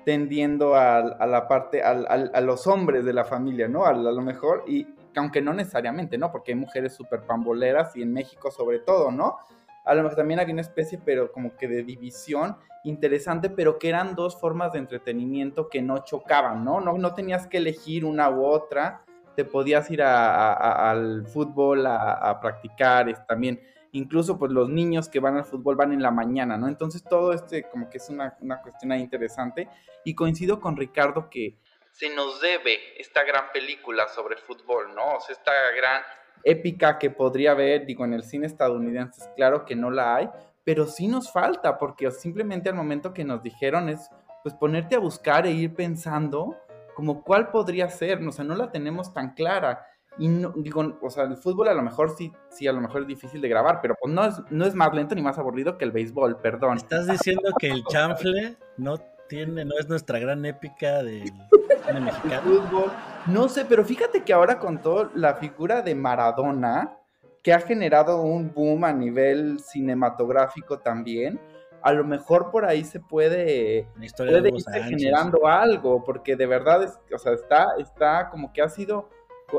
[0.06, 3.84] tendiendo a, la parte, a, los hombres de la familia, ¿no?
[3.84, 4.86] A, lo mejor, y
[5.18, 6.30] aunque no necesariamente, ¿no?
[6.30, 9.38] Porque hay mujeres súper pamboleras y en México sobre todo, ¿no?
[9.84, 13.88] A lo mejor también había una especie, pero como que de división interesante, pero que
[13.88, 16.80] eran dos formas de entretenimiento que no chocaban, ¿no?
[16.80, 19.02] No, no tenías que elegir una u otra,
[19.36, 23.60] te podías ir al fútbol a, practicar, también
[23.92, 26.68] incluso pues los niños que van al fútbol van en la mañana, ¿no?
[26.68, 29.68] Entonces todo este como que es una, una cuestión interesante
[30.04, 31.56] y coincido con Ricardo que
[31.98, 35.16] se nos debe esta gran película sobre fútbol, ¿no?
[35.16, 36.02] O sea, esta gran
[36.44, 40.28] épica que podría haber, digo, en el cine estadounidense, claro que no la hay,
[40.62, 44.10] pero sí nos falta, porque simplemente al momento que nos dijeron es,
[44.42, 46.56] pues ponerte a buscar e ir pensando
[46.94, 49.86] como cuál podría ser, o sea, no la tenemos tan clara.
[50.18, 53.02] Y no, digo, o sea, el fútbol a lo mejor sí, sí, a lo mejor
[53.02, 55.76] es difícil de grabar, pero pues no es, no es más lento ni más aburrido
[55.78, 56.76] que el béisbol, perdón.
[56.76, 58.96] ¿Estás diciendo que el chanfle no
[59.28, 61.24] tiene, no es nuestra gran épica del
[61.86, 62.92] cine mexicano?
[63.26, 66.96] No sé, pero fíjate que ahora con todo la figura de Maradona,
[67.42, 71.40] que ha generado un boom a nivel cinematográfico también,
[71.82, 73.86] a lo mejor por ahí se puede,
[74.16, 78.68] puede irse generando algo, porque de verdad, es, o sea, está, está como que ha
[78.68, 79.08] sido,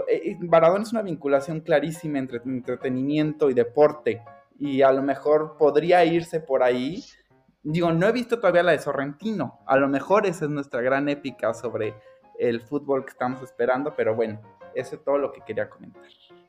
[0.10, 4.22] eh, eh, Maradona es una vinculación clarísima entre entretenimiento y deporte,
[4.60, 7.04] y a lo mejor podría irse por ahí.
[7.70, 11.10] Digo, no he visto todavía la de Sorrentino, a lo mejor esa es nuestra gran
[11.10, 11.96] épica sobre
[12.40, 14.40] el fútbol que estamos esperando, pero bueno,
[14.74, 16.02] eso es todo lo que quería comentar.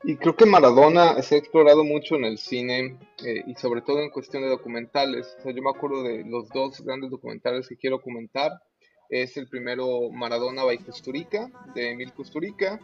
[0.05, 4.01] Y creo que Maradona se ha explorado mucho en el cine eh, y sobre todo
[4.01, 5.35] en cuestión de documentales.
[5.41, 8.53] O sea, yo me acuerdo de los dos grandes documentales que quiero comentar.
[9.09, 12.79] Es el primero Maradona by Custurica, de Emil Custurica,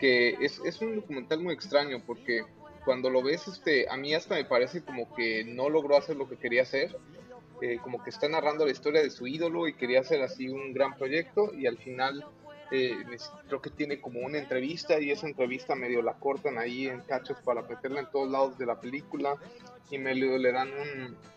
[0.00, 2.40] que es, es un documental muy extraño porque
[2.86, 6.26] cuando lo ves, este, a mí hasta me parece como que no logró hacer lo
[6.26, 6.96] que quería hacer.
[7.62, 10.74] Eh, como que está narrando la historia de su ídolo y quería hacer así un
[10.74, 12.26] gran proyecto y al final
[12.70, 12.96] eh,
[13.46, 17.38] creo que tiene como una entrevista y esa entrevista medio la cortan ahí en cachos
[17.44, 19.36] para meterla en todos lados de la película
[19.90, 20.68] y me le, dan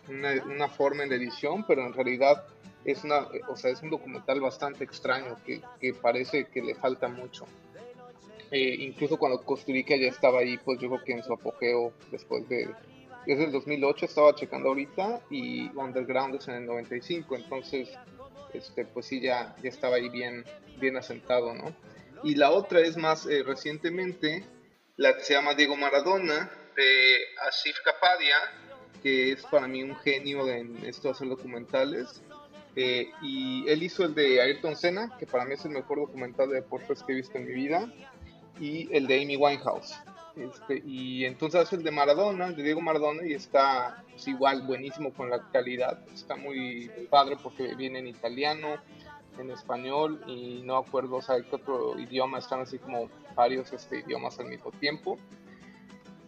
[0.08, 2.44] una, forma en edición, pero en realidad
[2.84, 7.46] es una, o sea, es un documental bastante extraño que, parece que le falta mucho.
[8.50, 11.92] Eh, incluso cuando Costa Rica ya estaba ahí, pues yo creo que en su apogeo
[12.10, 12.68] después de,
[13.26, 17.90] desde el 2008 estaba checando ahorita y Underground es en el 95, entonces
[18.52, 20.44] este, pues sí, ya, ya estaba ahí bien,
[20.78, 21.74] bien asentado, ¿no?
[22.22, 24.44] Y la otra es más eh, recientemente,
[24.96, 27.16] la que se llama Diego Maradona, de
[27.48, 28.36] Asif Kapadia,
[29.02, 32.22] que es para mí un genio en esto de hacer documentales.
[32.76, 36.48] Eh, y él hizo el de Ayrton Senna, que para mí es el mejor documental
[36.50, 37.92] de deportes que he visto en mi vida,
[38.60, 39.94] y el de Amy Winehouse.
[40.40, 45.12] Este, y entonces hace el de Maradona, de Diego Maradona, y está pues, igual buenísimo
[45.12, 45.98] con la calidad.
[46.12, 48.76] Está muy padre porque viene en italiano,
[49.38, 54.00] en español y no acuerdo, o sea, qué otro idioma están así como varios este,
[54.00, 55.18] idiomas al mismo tiempo.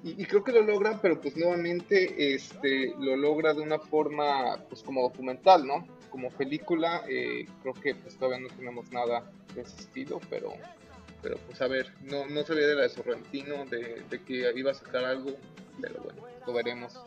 [0.04, 4.82] Y, creo que lo logra, pero pues nuevamente este, lo logra de una forma pues
[4.82, 5.86] como documental, ¿no?
[6.12, 10.52] como película, eh, creo que pues todavía no tenemos nada de ese estilo, pero,
[11.22, 14.72] pero pues a ver, no, no sabía de la de Sorrentino, de, de que iba
[14.72, 15.30] a sacar algo,
[15.80, 16.98] pero bueno, lo veremos.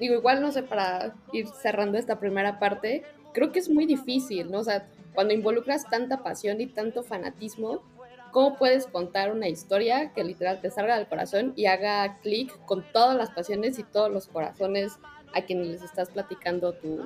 [0.00, 4.50] Digo, igual no sé, para ir cerrando esta primera parte, creo que es muy difícil,
[4.50, 4.60] ¿no?
[4.60, 7.82] O sea, cuando involucras tanta pasión y tanto fanatismo,
[8.30, 12.84] ¿cómo puedes contar una historia que literal te salga del corazón y haga clic con
[12.92, 14.98] todas las pasiones y todos los corazones
[15.34, 17.04] a quienes les estás platicando tu,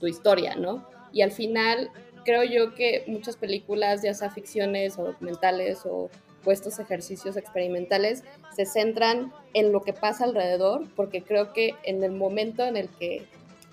[0.00, 0.86] tu historia, ¿no?
[1.12, 1.90] Y al final,
[2.24, 6.10] creo yo que muchas películas, ya sea ficciones o documentales o
[6.52, 12.12] estos ejercicios experimentales se centran en lo que pasa alrededor, porque creo que en el
[12.12, 13.26] momento en el que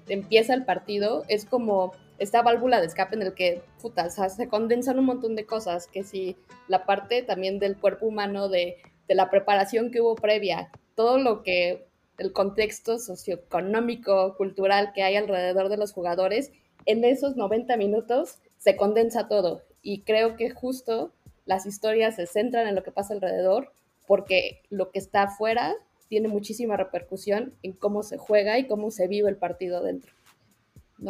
[0.07, 4.99] empieza el partido es como esta válvula de escape en el que puta, se condensan
[4.99, 6.37] un montón de cosas, que si
[6.67, 8.77] la parte también del cuerpo humano, de,
[9.07, 11.87] de la preparación que hubo previa, todo lo que
[12.19, 16.51] el contexto socioeconómico, cultural que hay alrededor de los jugadores,
[16.85, 19.61] en esos 90 minutos se condensa todo.
[19.81, 21.11] Y creo que justo
[21.45, 23.71] las historias se centran en lo que pasa alrededor,
[24.07, 25.75] porque lo que está afuera
[26.07, 30.13] tiene muchísima repercusión en cómo se juega y cómo se vive el partido dentro.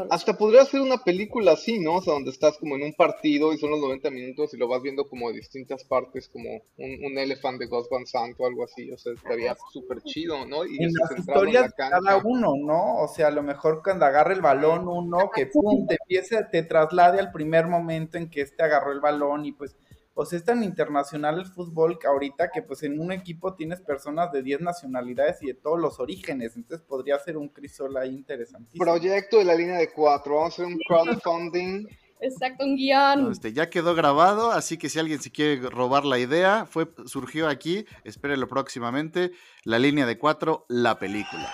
[0.09, 1.95] Hasta podría ser una película así, ¿no?
[1.95, 4.67] O sea, donde estás como en un partido y son los 90 minutos y lo
[4.67, 8.45] vas viendo como de distintas partes, como un, un elefant de Ghost Van Sant o
[8.45, 8.89] algo así.
[8.91, 10.65] O sea, estaría súper chido, ¿no?
[10.65, 13.03] Y en las historias de cada uno, ¿no?
[13.03, 16.63] O sea, a lo mejor cuando agarre el balón uno, que pum, te empiece, te
[16.63, 19.75] traslade al primer momento en que este agarró el balón y pues
[20.13, 24.31] pues es tan internacional el fútbol que ahorita que pues en un equipo tienes personas
[24.31, 28.83] de 10 nacionalidades y de todos los orígenes, entonces podría ser un crisol ahí interesantísimo.
[28.83, 31.87] Proyecto de la línea de cuatro, vamos a hacer un crowdfunding.
[32.19, 33.31] Exacto, un guion.
[33.31, 37.47] este, ya quedó grabado, así que si alguien se quiere robar la idea, fue, surgió
[37.47, 39.31] aquí, espérelo próximamente,
[39.63, 41.51] la línea de cuatro, la película.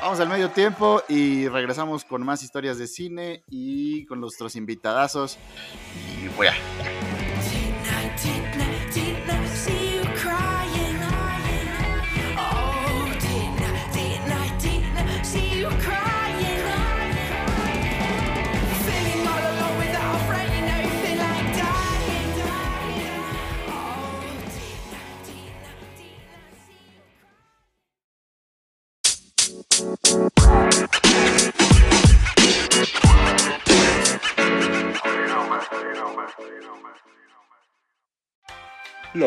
[0.00, 5.38] Vamos al medio tiempo y regresamos con más historias de cine y con nuestros invitadazos.
[6.22, 7.07] Y voy a...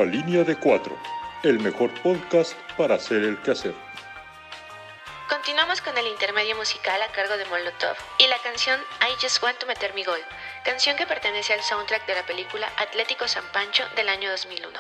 [0.05, 0.97] Línea de cuatro,
[1.43, 3.73] el mejor podcast para hacer el quehacer.
[5.29, 9.57] Continuamos con el intermedio musical a cargo de Molotov y la canción I Just Want
[9.59, 10.19] to Meter Mi Gol,
[10.63, 14.79] canción que pertenece al soundtrack de la película Atlético San Pancho del año 2001.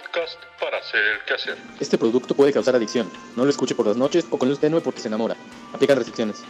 [0.00, 1.56] Podcast para hacer el quehacer.
[1.80, 3.10] Este producto puede causar adicción.
[3.36, 5.36] No lo escuche por las noches o con luz tenue porque se enamora.
[5.72, 6.44] Aplican restricciones.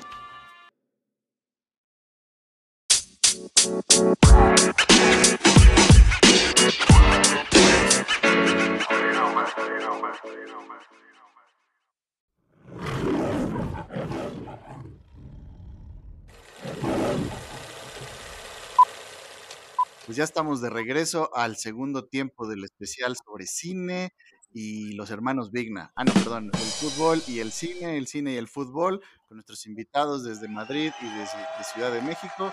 [20.07, 24.15] Pues ya estamos de regreso al segundo tiempo del especial sobre cine
[24.53, 25.91] y los hermanos Vigna.
[25.97, 29.67] Ah, no, perdón, el fútbol y el cine, el cine y el fútbol, con nuestros
[29.67, 32.53] invitados desde Madrid y desde de Ciudad de México,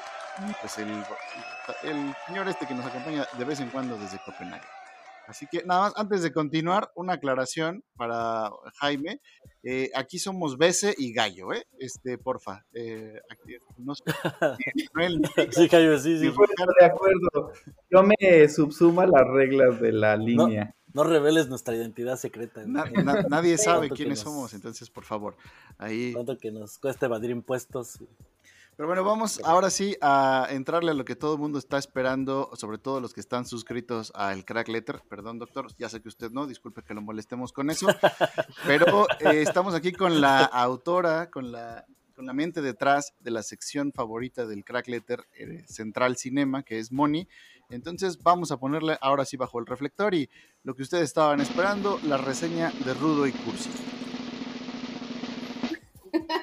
[0.49, 0.89] y pues el,
[1.83, 4.65] el señor este que nos acompaña de vez en cuando desde Copenhague.
[5.27, 8.49] Así que nada más, antes de continuar, una aclaración para
[8.79, 9.21] Jaime.
[9.63, 11.65] Eh, aquí somos Bese y Gallo, ¿eh?
[11.79, 12.65] Este, porfa.
[12.73, 13.93] Eh, aquí, no
[15.51, 16.25] Sí, Jaime, sí, sí.
[16.79, 17.53] de acuerdo.
[17.89, 20.75] Yo me subsumo a las reglas de la línea.
[20.93, 22.63] No reveles nuestra identidad secreta.
[22.67, 23.57] Na- na- nadie
[23.87, 25.35] sabe quiénes nos- somos, entonces por favor,
[25.77, 26.13] ahí.
[26.13, 27.99] Tanto que nos cuesta evadir impuestos.
[28.75, 32.49] Pero bueno, vamos ahora sí a entrarle a lo que todo el mundo está esperando,
[32.55, 35.03] sobre todo los que están suscritos al Crack Letter.
[35.07, 37.87] Perdón, doctor, ya sé que usted no, disculpe que lo molestemos con eso.
[38.65, 43.43] Pero eh, estamos aquí con la autora, con la, con la mente detrás de la
[43.43, 47.27] sección favorita del Crack Letter eh, Central Cinema, que es Moni.
[47.69, 50.29] Entonces vamos a ponerle ahora sí bajo el reflector y
[50.63, 53.69] lo que ustedes estaban esperando, la reseña de Rudo y Cursi.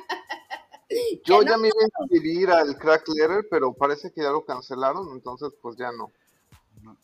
[1.25, 5.09] Yo ya me iba a inscribir al Crack Letter, pero parece que ya lo cancelaron,
[5.12, 6.11] entonces pues ya no.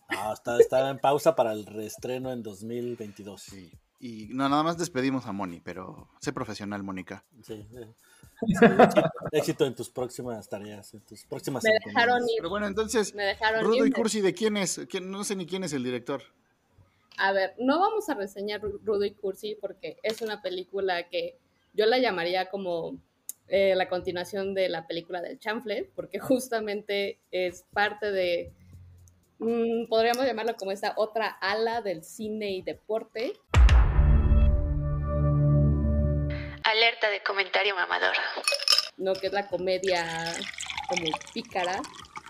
[0.09, 3.43] Ah, está, está en pausa para el reestreno en 2022.
[3.43, 7.25] Sí, Y no, nada más despedimos a Moni, pero sé profesional, Mónica.
[7.43, 7.67] sí.
[8.47, 12.35] Sí, éxito, éxito en tus próximas tareas, en tus próximas Me dejaron ir.
[12.37, 13.91] Pero bueno, entonces, Me dejaron Rudo y.
[13.91, 14.79] Cursi, ¿de quién es?
[14.91, 16.23] ¿Quién- No sé ni quién es el director.
[17.17, 21.39] A ver, no vamos a reseñar Ru- Rudo y Cursi porque es una película que
[21.73, 22.99] yo la llamaría como
[23.49, 28.53] eh, la continuación de la película del chanfle, porque justamente es parte de,
[29.38, 33.32] mm, podríamos llamarlo como esta otra ala del cine y deporte.
[36.64, 38.14] Alerta de comentario mamador.
[38.97, 40.05] no que es la comedia
[40.88, 41.80] como pícara,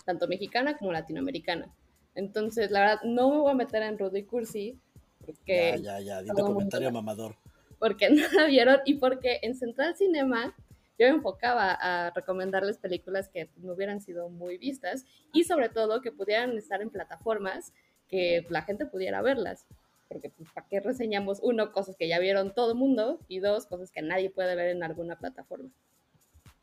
[0.05, 1.73] tanto mexicana como latinoamericana.
[2.15, 4.79] Entonces, la verdad, no me voy a meter en Rudo y Cursi,
[5.25, 7.37] porque, Ya, ya, ya, di tu todo comentario mamador.
[7.79, 10.55] porque no la vieron y porque en Central Cinema
[10.99, 16.01] yo me enfocaba a recomendarles películas que no hubieran sido muy vistas y sobre todo
[16.01, 17.73] que pudieran estar en plataformas
[18.09, 19.67] que la gente pudiera verlas.
[20.09, 21.41] Porque, pues, ¿para qué reseñamos?
[21.43, 24.69] Uno, cosas que ya vieron todo el mundo y dos, cosas que nadie puede ver
[24.69, 25.71] en alguna plataforma.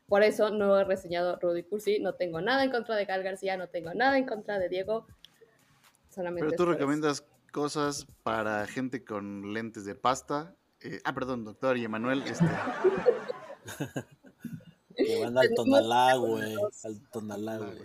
[0.06, 3.56] Por eso no he reseñado Rudy Cursi, no tengo nada en contra de Gal García,
[3.56, 5.06] no tengo nada en contra de Diego.
[6.08, 6.78] Solamente Pero tú por eso.
[6.78, 10.54] recomiendas cosas para gente con lentes de pasta.
[10.80, 12.22] Eh, ah, perdón, doctor y Emanuel.
[12.26, 12.44] Este,
[14.96, 16.54] Que van al Tonalá, güey.
[16.84, 17.78] Al Tonalá, güey.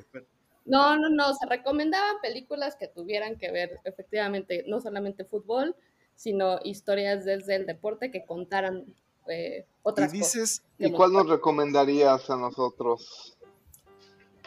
[0.66, 5.76] No, no, no, se recomendaban películas que tuvieran que ver efectivamente no solamente fútbol,
[6.16, 8.86] sino historias desde el deporte que contaran
[9.28, 10.64] eh, otras cosas.
[10.78, 13.36] ¿Y cuál nos recomendarías a nosotros?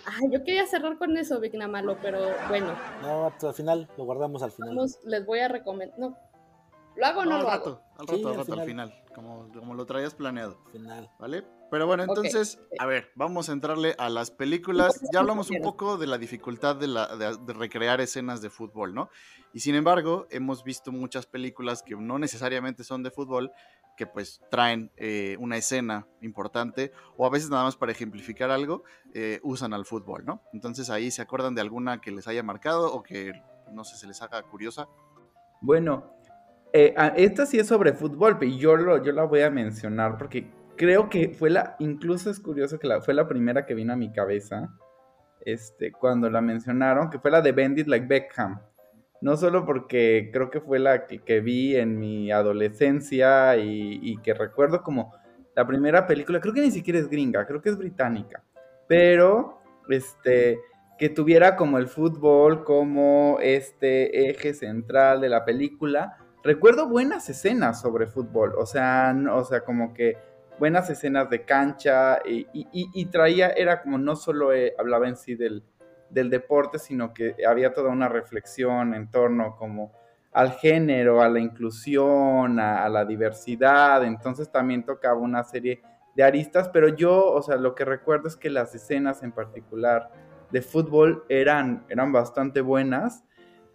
[0.05, 4.05] Ay, yo quería cerrar con eso, Vigna Malo, pero bueno, No, hasta al final, lo
[4.05, 4.75] guardamos al final.
[4.77, 5.97] vamos, les voy a recomendar.
[5.99, 6.17] No,
[6.97, 7.81] ¿lo hago o no, no, al lo rato, hago?
[7.99, 8.91] al rato, Sí, al al rato, al final.
[8.93, 10.59] final, como, como lo traías planeado.
[10.73, 11.09] Final.
[11.19, 11.45] ¿Vale?
[11.73, 15.01] Pero bueno, entonces, a ver, vamos a entrarle a las películas.
[15.11, 18.51] Ya hablamos un ¿qué poco de la dificultad de, la, de, de recrear escenas de
[18.51, 19.09] fútbol, ¿no?
[19.55, 23.53] Y sin embargo, hemos visto muchas películas que no necesariamente son de fútbol,
[23.97, 28.85] que pues traen eh, una escena importante, o a veces nada más para ejemplificar algo,
[29.15, 30.43] eh, usan al fútbol, ¿no?
[30.53, 33.33] Entonces ahí se acuerdan de alguna que les haya marcado o que,
[33.73, 34.89] no sé, se les haga curiosa.
[35.63, 36.13] Bueno,
[36.75, 40.19] eh, a- esta sí es sobre fútbol, pero yo, lo, yo la voy a mencionar
[40.19, 43.93] porque creo que fue la, incluso es curioso que la, fue la primera que vino
[43.93, 44.71] a mi cabeza
[45.45, 48.61] este, cuando la mencionaron, que fue la de Bendit Like Beckham.
[49.21, 54.35] No solo porque creo que fue la que, vi en mi adolescencia y, y que
[54.35, 55.15] recuerdo como
[55.55, 58.43] la primera película, creo que ni siquiera es gringa, creo que es británica,
[58.89, 60.59] pero este,
[60.99, 66.17] que tuviera como el fútbol como este eje central de la película.
[66.43, 70.17] Recuerdo buenas escenas sobre fútbol, o sea, o sea, como que
[70.63, 75.65] buenas escenas de cancha y, traía, era como no solo eh, hablaba en sí del,
[76.09, 79.91] deporte, sino que había toda una reflexión en torno como
[80.31, 85.83] al género, a la inclusión, a, la diversidad, entonces también tocaba una serie
[86.15, 90.13] de aristas, pero yo, o sea, lo que recuerdo es que las escenas en particular
[90.53, 93.25] de fútbol eran, eran bastante buenas.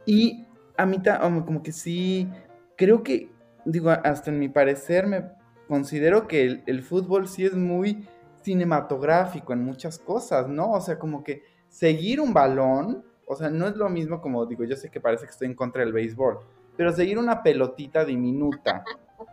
[0.05, 2.31] Y a mí como que sí,
[2.77, 3.29] creo que,
[3.65, 5.35] digo, hasta en mi parecer me
[5.67, 8.07] considero que el, fútbol sí es muy
[8.41, 10.71] cinematográfico en muchas cosas, ¿no?
[10.71, 14.63] O sea, como que seguir un balón, o sea, no es lo mismo como digo,
[14.63, 16.39] yo sé que parece que estoy en contra del béisbol,
[16.75, 18.83] pero seguir una pelotita diminuta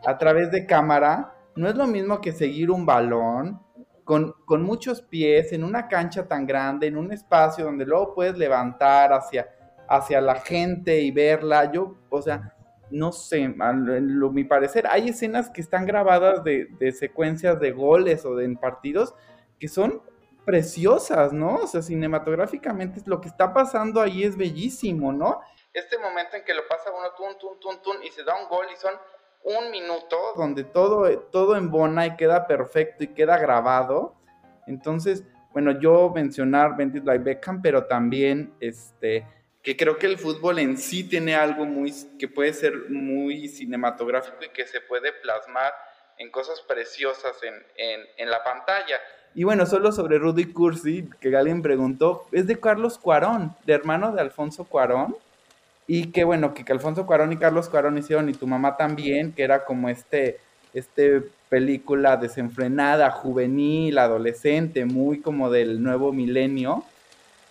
[0.05, 3.61] a través de cámara no es lo mismo que seguir un balón
[4.03, 8.37] con, con muchos pies en una cancha tan grande, en un espacio donde luego puedes
[8.37, 9.49] levantar hacia,
[9.89, 11.71] hacia la gente y verla.
[11.73, 12.54] Yo, o sea,
[12.91, 17.73] no sé, a lo- mi parecer, hay escenas que están grabadas de, de secuencias de
[17.73, 19.15] goles o de en partidos
[19.59, 20.03] que son
[20.45, 21.57] preciosas, ¿no?
[21.57, 25.41] O sea, cinematográficamente lo que está pasando ahí es bellísimo, ¿no?
[25.73, 28.49] Este momento en que lo pasa uno, tun, tun, tun, tun, y se da un
[28.49, 28.93] gol y son
[29.45, 34.15] un minuto donde todo, todo embona y queda perfecto y queda grabado.
[34.67, 39.27] Entonces, bueno, yo mencionar Bendit Like Beckham, pero también este,
[39.65, 44.37] que creo que el fútbol en sí tiene algo muy que puede ser muy cinematográfico
[44.45, 45.73] y que se puede plasmar
[46.19, 49.01] en cosas preciosas en, en, en la pantalla.
[49.35, 54.13] Y bueno, solo sobre Rudy Cursi, que alguien preguntó, es de Carlos Cuarón, de hermano
[54.13, 55.17] de Alfonso Cuarón.
[55.87, 59.33] Y que bueno, que, que Alfonso Cuarón y Carlos Cuarón hicieron, y tu mamá también,
[59.33, 60.39] que era como este,
[60.73, 66.85] este película desenfrenada, juvenil, adolescente, muy como del nuevo milenio.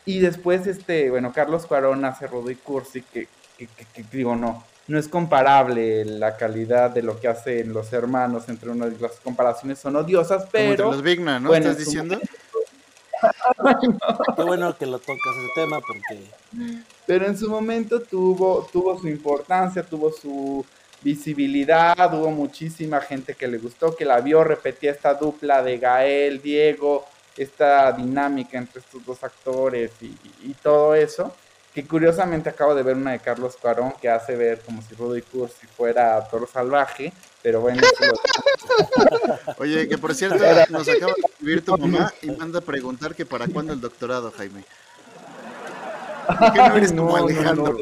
[0.06, 3.28] Y después, este, bueno, Carlos Cuarón hace Rudy Cursi, que,
[3.58, 7.94] que, que, que digo, no, no es comparable la calidad de lo que hacen los
[7.94, 10.84] hermanos entre uno y las comparaciones son odiosas, pero...
[10.84, 11.50] Como los Bigman, ¿no?
[11.50, 12.20] bueno, ¿Estás diciendo?
[14.36, 16.28] Qué bueno que lo tocas ese tema porque
[17.06, 20.66] Pero en su momento tuvo, tuvo su importancia, tuvo su
[21.02, 26.42] visibilidad, hubo muchísima gente que le gustó, que la vio, repetía esta dupla de Gael,
[26.42, 27.06] Diego,
[27.38, 31.36] esta dinámica entre estos dos actores y, y- y todo eso,
[31.74, 35.22] que curiosamente acabo de ver una de Carlos Cuarón que hace ver como si Rudy
[35.24, 37.12] Cursi fuera toro salvaje,
[37.42, 38.14] pero bueno, lo-
[39.58, 40.38] Oye, que por cierto,
[40.70, 44.32] nos acaba de escribir tu mamá y manda a preguntar que para cuándo el doctorado,
[44.38, 44.64] Jaime.
[46.40, 47.78] ¿Por qué no eres como No, no, Alejandro?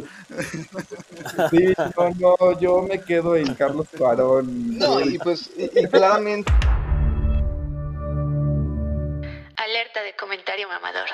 [1.51, 4.79] Sí, no, no, yo me quedo en Carlos Cuarón.
[4.79, 6.51] No, y pues, y, y claramente.
[9.91, 11.07] Alerta de comentario mamador.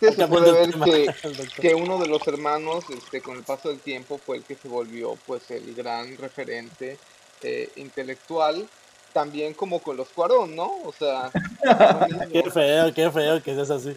[0.00, 1.14] se puede ver que,
[1.60, 4.68] que uno de los hermanos, este, con el paso del tiempo, fue el que se
[4.68, 6.98] volvió, pues, el gran referente
[7.42, 8.68] eh, intelectual,
[9.16, 10.66] también como con los Cuarón, ¿no?
[10.84, 11.30] O sea,
[12.30, 13.96] qué feo, qué feo que seas así.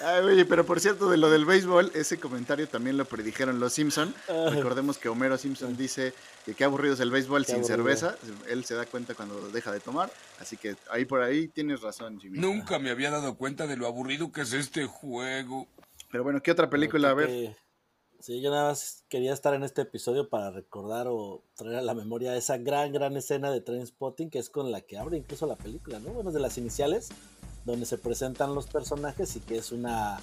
[0.00, 3.72] Ay, oye, pero por cierto, de lo del béisbol, ese comentario también lo predijeron los
[3.72, 4.14] Simpson.
[4.28, 4.50] Ay.
[4.54, 6.14] Recordemos que Homero Simpson dice
[6.46, 7.78] que qué aburrido es el béisbol Qué sin aburrido.
[7.78, 8.16] cerveza.
[8.48, 10.08] Él se da cuenta cuando deja de tomar.
[10.38, 12.38] Así que ahí por ahí tienes razón, Jimmy.
[12.38, 15.66] Nunca me había dado cuenta de lo aburrido que es este juego.
[16.12, 17.10] Pero bueno, ¿qué otra película?
[17.10, 17.56] A ver.
[18.20, 21.94] Sí, yo nada más quería estar en este episodio para recordar o traer a la
[21.94, 25.56] memoria esa gran, gran escena de Trainspotting que es con la que abre incluso la
[25.56, 26.10] película, ¿no?
[26.10, 27.08] Bueno, es de las iniciales,
[27.64, 30.20] donde se presentan los personajes y que es una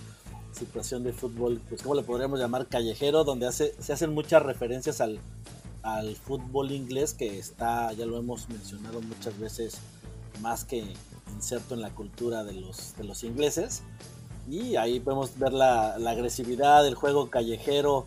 [0.51, 2.67] situación de fútbol, pues, ¿cómo le podríamos llamar?
[2.67, 5.19] Callejero, donde hace, se hacen muchas referencias al,
[5.81, 9.79] al fútbol inglés que está, ya lo hemos mencionado muchas veces,
[10.39, 10.83] más que
[11.33, 13.81] inserto en la cultura de los, de los ingleses.
[14.49, 18.05] Y ahí podemos ver la, agresividad del juego callejero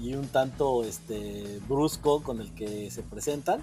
[0.00, 3.60] y un tanto este, brusco con el que se presentan.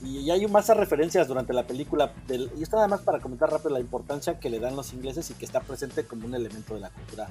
[0.00, 2.12] Y, y hay más referencias durante la película.
[2.28, 5.28] Del, y esto nada más para comentar rápido la importancia que le dan los ingleses
[5.30, 7.28] y que está presente como un elemento de la cultura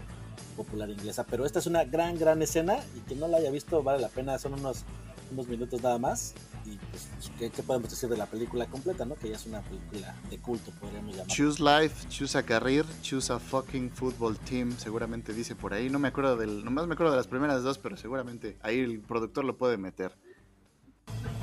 [0.58, 1.26] popular inglesa.
[1.30, 4.10] Pero esta es una gran, gran escena y quien no la haya visto vale la
[4.10, 4.38] pena.
[4.38, 4.84] Son unos,
[5.32, 6.34] unos minutos nada más.
[6.66, 7.08] Y pues,
[7.40, 9.06] ¿qué, qué podemos decir de la película completa?
[9.06, 9.16] ¿no?
[9.16, 11.28] Que ya es una película de culto, podríamos llamar.
[11.28, 15.90] Choose life, choose a career, choose a fucking football team, seguramente dice por ahí.
[15.90, 19.00] No me acuerdo del, nomás me acuerdo de las primeras dos, pero seguramente ahí el
[19.00, 20.12] productor lo puede meter.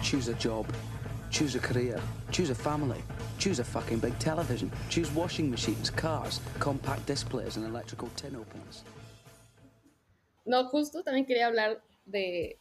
[0.02, 0.66] Choose a job.
[1.30, 1.98] Choose a career.
[2.30, 3.02] Choose a family.
[3.38, 4.70] Choose a fucking big television.
[4.88, 8.84] Choose washing machines, cars, compact displays, and electrical tin openers.
[10.46, 12.58] No, justo también quería hablar de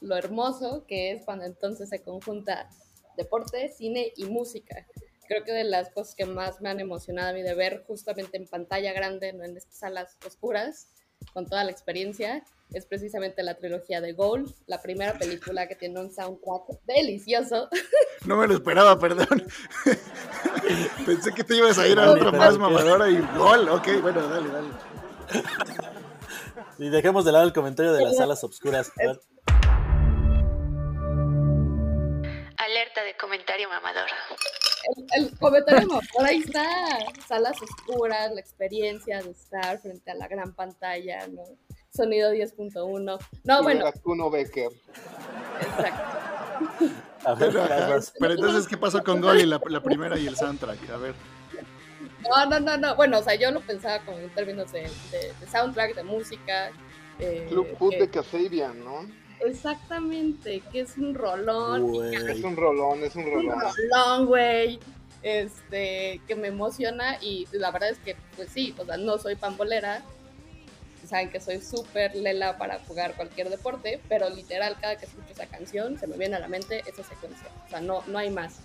[0.00, 2.68] lo hermoso que es cuando entonces se conjunta
[3.16, 4.86] deporte, cine y música.
[5.26, 8.36] Creo que de las cosas que más me han emocionado a mí de ver justamente
[8.36, 10.88] en pantalla grande, no en estas salas oscuras,
[11.32, 16.00] con toda la experiencia, es precisamente la trilogía de Gold, la primera película que tiene
[16.00, 17.68] un soundtrack delicioso.
[18.26, 19.44] No me lo esperaba, perdón.
[21.04, 23.68] Pensé que te ibas a ir a otra más mamadora y gol.
[23.68, 24.68] Ok, bueno, dale, dale.
[26.78, 28.90] Y dejemos de lado el comentario de las salas obscuras.
[28.98, 29.18] A
[32.84, 34.06] Alerta de comentario mamador.
[35.16, 36.64] El, el comentario no, por ahí está.
[37.26, 41.42] Salas oscuras, la experiencia de estar frente a la gran pantalla, ¿no?
[41.90, 43.18] Sonido 10.1.
[43.44, 44.68] No, bueno, Kuno Becker.
[47.24, 50.36] A ver, Pero, pero entonces, ¿qué pasó con Gol y la, la primera y el
[50.36, 50.90] soundtrack?
[50.90, 51.14] A ver.
[52.28, 52.96] no, no, no, no.
[52.96, 56.70] Bueno, o sea, yo lo pensaba como en términos de, de- de soundtrack, de música.
[57.18, 59.23] eh, Club Food que- de Casabian, ¿no?
[59.40, 62.04] Exactamente, que es un rolón.
[62.12, 63.60] Es un rolón, es un un rolón.
[63.90, 64.78] rolón, güey.
[65.22, 69.36] Este, que me emociona y la verdad es que, pues sí, o sea, no soy
[69.36, 70.02] pambolera.
[71.06, 75.46] Saben que soy súper lela para jugar cualquier deporte, pero literal, cada que escucho esa
[75.46, 77.48] canción, se me viene a la mente esa secuencia.
[77.66, 78.60] O sea, no, no hay más.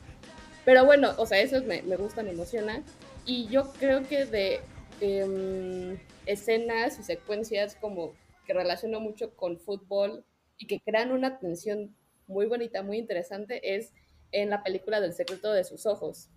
[0.66, 2.84] Pero bueno, o sea, eso me, me gusta, me emociona.
[3.26, 4.62] Y yo creo que de
[5.02, 8.14] em, escenas y secuencias como
[8.46, 10.26] que relaciono mucho con fútbol
[10.60, 11.96] y que crean una tensión
[12.28, 13.92] muy bonita, muy interesante, es
[14.32, 16.30] en la película del secreto de sus ojos.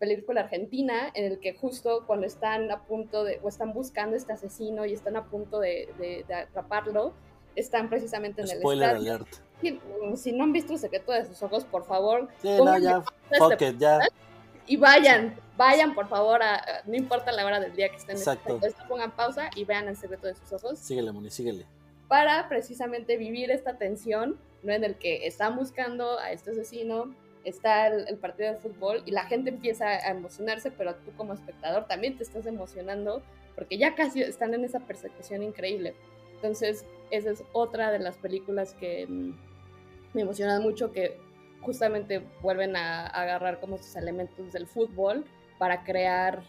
[0.00, 4.32] película argentina en el que justo cuando están a punto de, o están buscando este
[4.32, 7.12] asesino y están a punto de, de- de atraparlo,
[7.54, 9.14] están precisamente en Spoiler el estadio.
[9.14, 9.28] alert.
[9.60, 9.80] Si,
[10.16, 13.02] si no han visto el secreto de sus ojos, por favor, Sí, no, ya,
[13.38, 14.00] fuck este it, ya.
[14.66, 18.58] y vayan, vayan por favor, a, no importa la hora del día que estén Exacto.
[18.60, 21.64] esto, pongan pausa y vean el secreto de sus ojos Síguele, Moni, síguele.
[22.12, 24.74] Para precisamente vivir esta tensión, ¿no?
[24.74, 29.12] En el que están buscando a este asesino, está el, el partido de fútbol y
[29.12, 33.22] la gente empieza a emocionarse, pero tú como espectador también te estás emocionando
[33.54, 35.94] porque ya casi están en esa persecución increíble.
[36.34, 39.34] Entonces, esa es otra de las películas que mm,
[40.12, 41.18] me emocionan mucho, que
[41.62, 45.24] justamente vuelven a, a agarrar como sus elementos del fútbol
[45.58, 46.42] para crear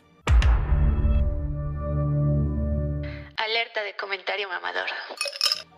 [3.43, 4.88] Alerta de comentario mamador.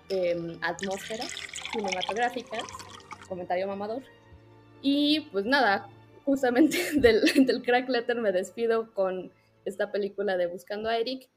[0.10, 1.32] Eh, atmósferas
[1.72, 2.64] cinematográficas,
[3.28, 4.04] comentario mamador.
[4.82, 5.90] Y pues nada,
[6.26, 9.32] justamente del, del crack letter me despido con
[9.66, 11.30] esta película de Buscando a Eric,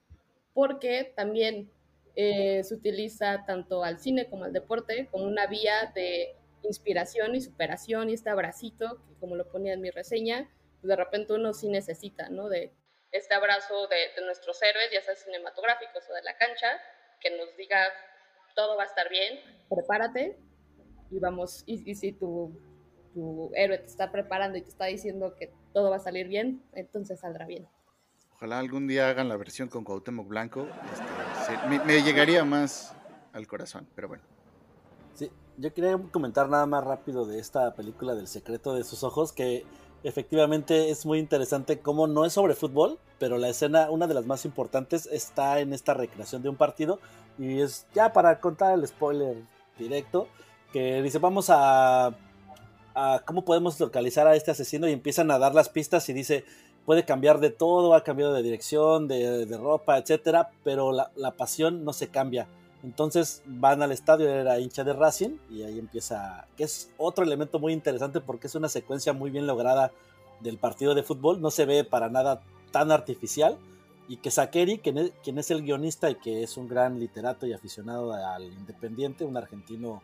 [0.52, 1.70] porque también
[2.16, 7.40] eh, se utiliza tanto al cine como al deporte como una vía de inspiración y
[7.40, 10.50] superación y este abracito, que como lo ponía en mi reseña,
[10.80, 12.48] pues de repente uno sí necesita, ¿no?
[12.48, 12.72] De
[13.12, 16.66] este abrazo de, de nuestros héroes, ya sea cinematográficos o de la cancha,
[17.20, 17.80] que nos diga
[18.58, 19.38] todo va a estar bien,
[19.68, 20.36] prepárate
[21.12, 22.50] y vamos, y, y si tu,
[23.14, 26.60] tu héroe te está preparando y te está diciendo que todo va a salir bien,
[26.72, 27.68] entonces saldrá bien.
[28.34, 30.66] Ojalá algún día hagan la versión con Cuauhtémoc Blanco.
[30.92, 32.92] este, se- me, me llegaría más
[33.32, 34.24] al corazón, pero bueno.
[35.14, 39.32] Sí, yo quería comentar nada más rápido de esta película del secreto de sus ojos,
[39.32, 39.64] que
[40.02, 44.26] efectivamente es muy interesante cómo no es sobre fútbol, pero la escena, una de las
[44.26, 47.00] más importantes, está en esta recreación de un partido.
[47.38, 49.36] Y es ya para contar el spoiler
[49.78, 50.28] directo,
[50.72, 52.14] que dice, vamos a,
[53.24, 56.44] cómo podemos localizar a este asesino y empiezan a dar las pistas y dice,
[56.84, 61.92] puede cambiar de todo, ha cambiado de dirección, de, ropa, etcétera, pero la pasión no
[61.92, 62.48] se cambia.
[62.84, 67.58] Entonces van al estadio, era hincha de Racing, y ahí empieza, que es otro elemento
[67.58, 69.90] muy interesante porque es una secuencia muy bien lograda
[70.40, 73.58] del partido de fútbol, no se ve para nada tan artificial,
[74.08, 74.40] y que es,
[75.22, 79.36] quien es el guionista y que es un gran literato y aficionado al Independiente, un
[79.36, 80.00] argentino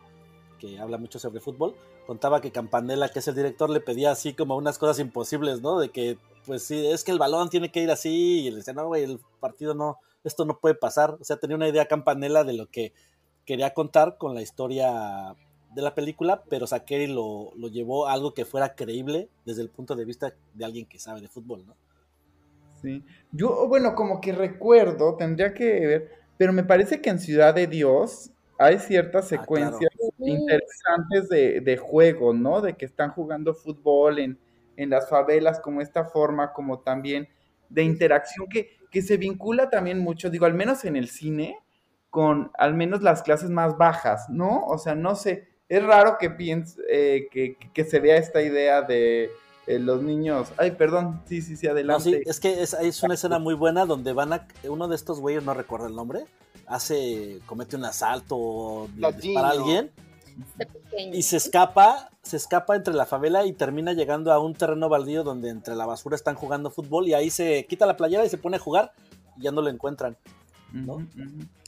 [0.59, 4.33] que habla mucho sobre fútbol, contaba que Campanella, que es el director, le pedía así
[4.33, 5.79] como unas cosas imposibles, ¿no?
[5.79, 8.73] De que, pues sí, es que el balón tiene que ir así, y le decía,
[8.73, 11.17] no, güey, el partido no, esto no puede pasar.
[11.19, 12.93] O sea, tenía una idea Campanella de lo que
[13.45, 15.35] quería contar con la historia
[15.73, 19.69] de la película, pero Sakeri lo, lo llevó a algo que fuera creíble desde el
[19.69, 21.75] punto de vista de alguien que sabe de fútbol, ¿no?
[22.81, 23.03] Sí.
[23.31, 27.67] Yo, bueno, como que recuerdo, tendría que ver, pero me parece que en Ciudad de
[27.67, 32.61] Dios hay ciertas secuencias interesantes de, de juego, ¿no?
[32.61, 34.39] De que están jugando fútbol en,
[34.77, 37.27] en las favelas, como esta forma, como también
[37.69, 41.57] de interacción que, que se vincula también mucho, digo, al menos en el cine,
[42.09, 44.65] con al menos las clases más bajas, ¿no?
[44.65, 48.81] O sea, no sé, es raro que piense, eh, que, que se vea esta idea
[48.81, 49.29] de
[49.67, 50.49] eh, los niños.
[50.57, 52.03] Ay, perdón, sí, sí, sí, No, adelante.
[52.03, 54.47] sí, es que es, es una escena muy buena donde van a.
[54.63, 56.25] Uno de estos güeyes, no recuerdo el nombre,
[56.67, 57.39] hace.
[57.45, 59.91] comete un asalto o le dispara a alguien
[61.11, 65.23] y se escapa, se escapa entre la favela y termina llegando a un terreno baldío
[65.23, 68.37] donde entre la basura están jugando fútbol y ahí se quita la playera y se
[68.37, 68.93] pone a jugar
[69.37, 70.17] y ya no lo encuentran,
[70.71, 71.05] ¿no?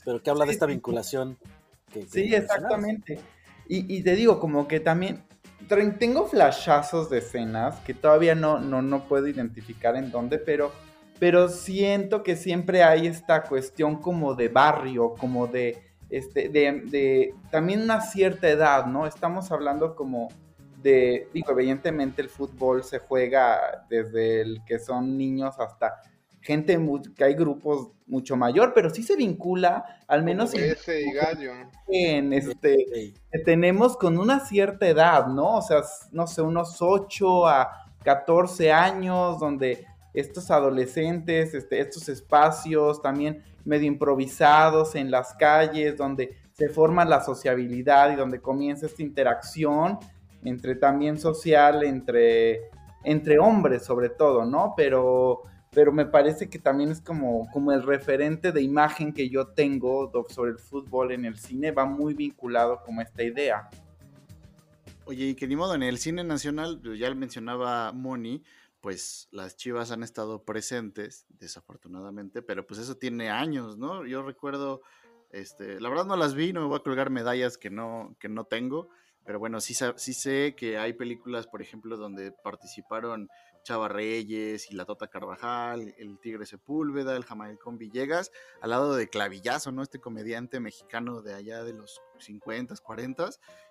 [0.04, 1.38] Pero que habla de esta vinculación
[1.92, 3.20] que, que Sí, exactamente.
[3.68, 5.22] Y, y te digo, como que también
[5.98, 10.72] tengo flashazos de escenas que todavía no, no, no puedo identificar en dónde, pero,
[11.18, 17.34] pero siento que siempre hay esta cuestión como de barrio, como de, este, de, de
[17.50, 19.06] también una cierta edad, ¿no?
[19.06, 20.28] Estamos hablando como
[20.82, 26.00] de, digo, evidentemente el fútbol se juega desde el que son niños hasta
[26.40, 26.78] gente
[27.16, 31.52] que hay grupos mucho mayor, pero sí se vincula, al menos en, Ese y gallo.
[31.88, 35.56] en este que tenemos con una cierta edad, ¿no?
[35.56, 35.82] O sea,
[36.12, 39.84] no sé, unos 8 a 14 años, donde
[40.14, 47.22] estos adolescentes, este, estos espacios también medio improvisados en las calles, donde se forma la
[47.22, 49.98] sociabilidad y donde comienza esta interacción
[50.42, 52.70] entre también social, entre,
[53.04, 54.74] entre hombres sobre todo, ¿no?
[54.76, 59.48] Pero, pero me parece que también es como, como el referente de imagen que yo
[59.48, 63.68] tengo sobre el fútbol en el cine, va muy vinculado como esta idea.
[65.04, 68.42] Oye, y que ni modo, en el cine nacional, ya mencionaba Moni,
[68.80, 74.06] pues las chivas han estado presentes, desafortunadamente, pero pues eso tiene años, ¿no?
[74.06, 74.82] Yo recuerdo,
[75.30, 78.28] este, la verdad no las vi, no me voy a colgar medallas que no, que
[78.28, 78.88] no tengo,
[79.24, 83.28] pero bueno, sí, sí sé que hay películas, por ejemplo, donde participaron
[83.62, 89.08] Chava Reyes y la Tota Carvajal, el Tigre Sepúlveda, el Jamaicón Villegas, al lado de
[89.08, 89.82] Clavillazo, ¿no?
[89.82, 93.28] Este comediante mexicano de allá de los 50, 40.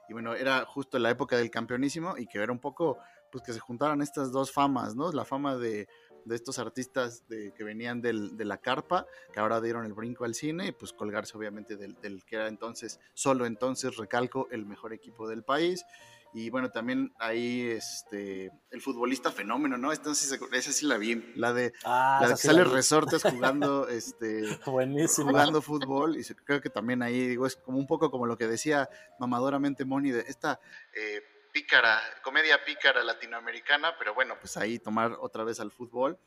[0.09, 2.99] Y bueno, era justo la época del campeonísimo y que era un poco,
[3.31, 5.11] pues que se juntaran estas dos famas, ¿no?
[5.11, 5.87] La fama de,
[6.25, 10.25] de estos artistas de, que venían del, de la carpa, que ahora dieron el brinco
[10.25, 14.65] al cine, y pues colgarse obviamente del, del que era entonces, solo entonces, recalco, el
[14.65, 15.85] mejor equipo del país.
[16.33, 19.91] Y bueno, también ahí este, el futbolista fenómeno, ¿no?
[19.91, 22.69] Esa sí la vi, la de, Ah, la de que sí sale la.
[22.69, 25.29] Resortes jugando, este, Buenísimo.
[25.29, 26.17] jugando fútbol.
[26.17, 29.85] Y creo que también ahí, digo, es como un poco como lo que decía mamadoramente
[29.85, 30.59] Moni de esta
[30.93, 31.21] eh,
[31.57, 36.19] pícara, comedia pícara latinoamericana, pero bueno, pues ahí tomar otra vez al fútbol.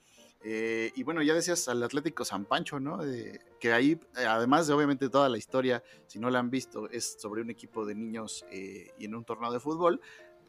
[0.43, 2.99] Eh, y bueno, ya decías al Atlético San Pancho, ¿no?
[3.61, 7.43] Que ahí, además de obviamente toda la historia, si no la han visto, es sobre
[7.43, 10.01] un equipo de niños eh, y en un torneo de fútbol.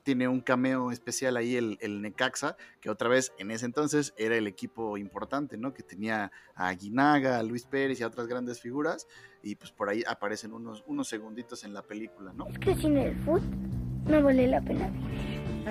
[0.01, 4.35] Tiene un cameo especial ahí el, el Necaxa, que otra vez en ese entonces era
[4.35, 5.75] el equipo importante, ¿no?
[5.75, 9.07] Que tenía a Aguinaga, a Luis Pérez y a otras grandes figuras.
[9.43, 12.47] Y pues por ahí aparecen unos, unos segunditos en la película, ¿no?
[12.59, 13.43] que sin el foot
[14.05, 14.91] no vale la pena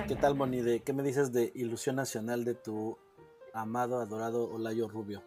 [0.07, 0.61] ¿Qué tal, Moni?
[0.61, 2.97] ¿De ¿Qué me dices de Ilusión Nacional de tu
[3.53, 5.21] amado, adorado Olayo Rubio?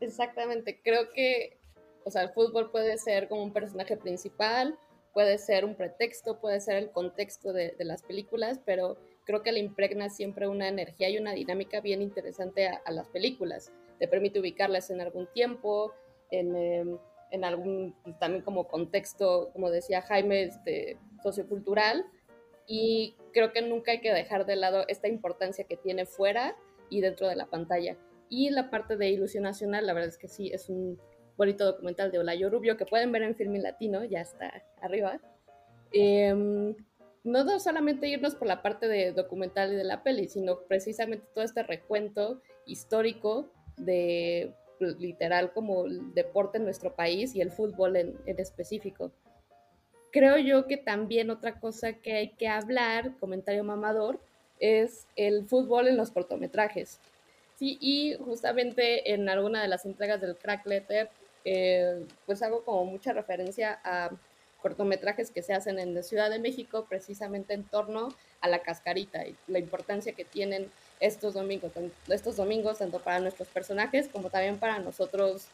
[0.00, 1.60] Exactamente, creo que,
[2.04, 4.76] o sea, el fútbol puede ser como un personaje principal,
[5.14, 9.52] puede ser un pretexto, puede ser el contexto de, de las películas, pero creo que
[9.52, 13.72] le impregna siempre una energía y una dinámica bien interesante a, a las películas.
[13.98, 15.94] Te permite ubicarlas en algún tiempo,
[16.30, 16.98] en, em,
[17.30, 22.04] en algún, también como contexto, como decía Jaime, este, sociocultural,
[22.66, 26.56] y creo que nunca hay que dejar de lado esta importancia que tiene fuera
[26.88, 27.96] y dentro de la pantalla.
[28.28, 31.00] Y la parte de Ilusión Nacional, la verdad es que sí, es un
[31.36, 35.20] bonito documental de Olayo Rubio que pueden ver en Filmin Latino, ya está arriba.
[35.92, 36.76] Em,
[37.24, 41.44] no solamente irnos por la parte de documental y de la peli, sino precisamente todo
[41.44, 44.54] este recuento histórico de
[44.98, 49.12] literal como el deporte en nuestro país y el fútbol en, en específico.
[50.12, 54.20] Creo yo que también otra cosa que hay que hablar, comentario mamador,
[54.58, 56.98] es el fútbol en los cortometrajes.
[57.56, 61.08] Sí, y justamente en alguna de las entregas del Crack Letter,
[61.44, 64.10] eh, pues hago como mucha referencia a
[64.62, 69.26] cortometrajes que se hacen en la Ciudad de México precisamente en torno a la cascarita
[69.26, 71.72] y la importancia que tienen estos domingos,
[72.08, 75.46] estos domingos tanto para nuestros personajes como también para nosotros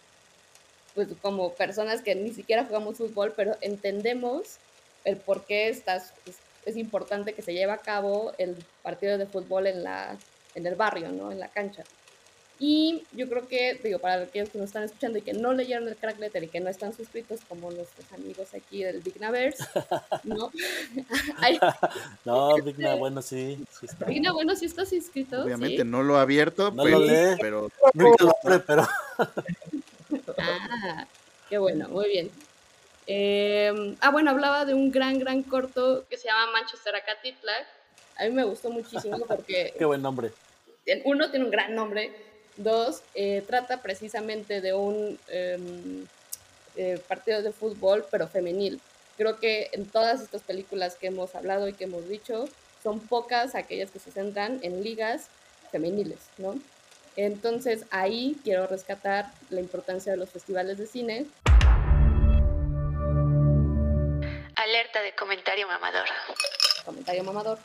[0.97, 4.57] pues como personas que ni siquiera jugamos fútbol, pero entendemos
[5.05, 9.27] el por qué estás, es, es importante que se lleve a cabo el partido de
[9.27, 10.17] fútbol en, la,
[10.57, 11.31] en el barrio, ¿no?
[11.31, 11.85] En la cancha.
[12.59, 15.87] Y yo creo que, digo, para aquellos que nos están escuchando y que no leyeron
[15.89, 19.63] el crack letter y que no están suscritos como nuestros amigos aquí del Dignaverse,
[20.25, 20.51] ¿no?
[22.25, 23.63] No, Digna, bueno, sí.
[23.79, 24.07] sí está.
[24.07, 25.89] Digna, bueno, si estás inscrito, Obviamente ¿sí?
[25.89, 27.37] no lo ha abierto, No pero, lo lee.
[27.39, 28.89] pero Nunca lo abre, pero
[30.39, 31.07] Ah,
[31.49, 32.31] qué bueno, muy bien.
[33.07, 37.53] Eh, ah, bueno, hablaba de un gran, gran corto que se llama Manchester Acatitla.
[38.19, 40.33] A mí me gustó muchísimo porque qué buen nombre.
[41.05, 42.13] uno tiene un gran nombre,
[42.57, 46.07] dos eh, trata precisamente de un em,
[46.77, 48.81] eh, partido de fútbol pero femenil.
[49.17, 52.49] Creo que en todas estas películas que hemos hablado y que hemos dicho
[52.83, 55.29] son pocas aquellas que se centran en ligas
[55.71, 56.59] femeniles, ¿no?
[57.17, 61.27] Entonces ahí quiero rescatar la importancia de los festivales de cine.
[64.55, 66.07] Alerta de comentario mamador.
[66.85, 67.59] comentario mamador,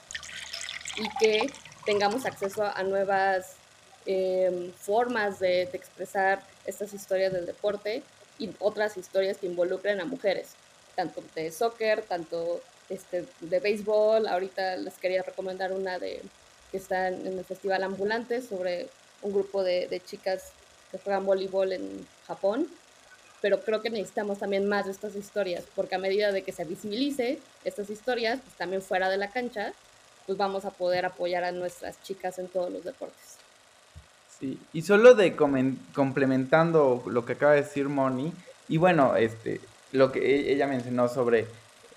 [0.98, 1.54] y que
[1.86, 3.56] tengamos acceso a nuevas
[4.06, 8.04] eh, formas de, de expresar estas historias del deporte
[8.40, 10.52] y otras historias que involucren a mujeres,
[10.96, 14.28] tanto de soccer, tanto este, de béisbol.
[14.28, 16.22] Ahorita les quería recomendar una de
[16.72, 18.88] que está en, en el Festival Ambulante sobre
[19.22, 20.52] un grupo de, de chicas
[20.92, 22.68] que juegan voleibol en Japón
[23.42, 26.64] pero creo que necesitamos también más de estas historias, porque a medida de que se
[26.64, 29.74] visibilice estas historias, pues también fuera de la cancha,
[30.28, 33.38] pues vamos a poder apoyar a nuestras chicas en todos los deportes.
[34.40, 38.32] Sí, y solo de complementando lo que acaba de decir Moni,
[38.70, 39.60] y bueno, este,
[39.92, 41.48] lo que e- ella mencionó sobre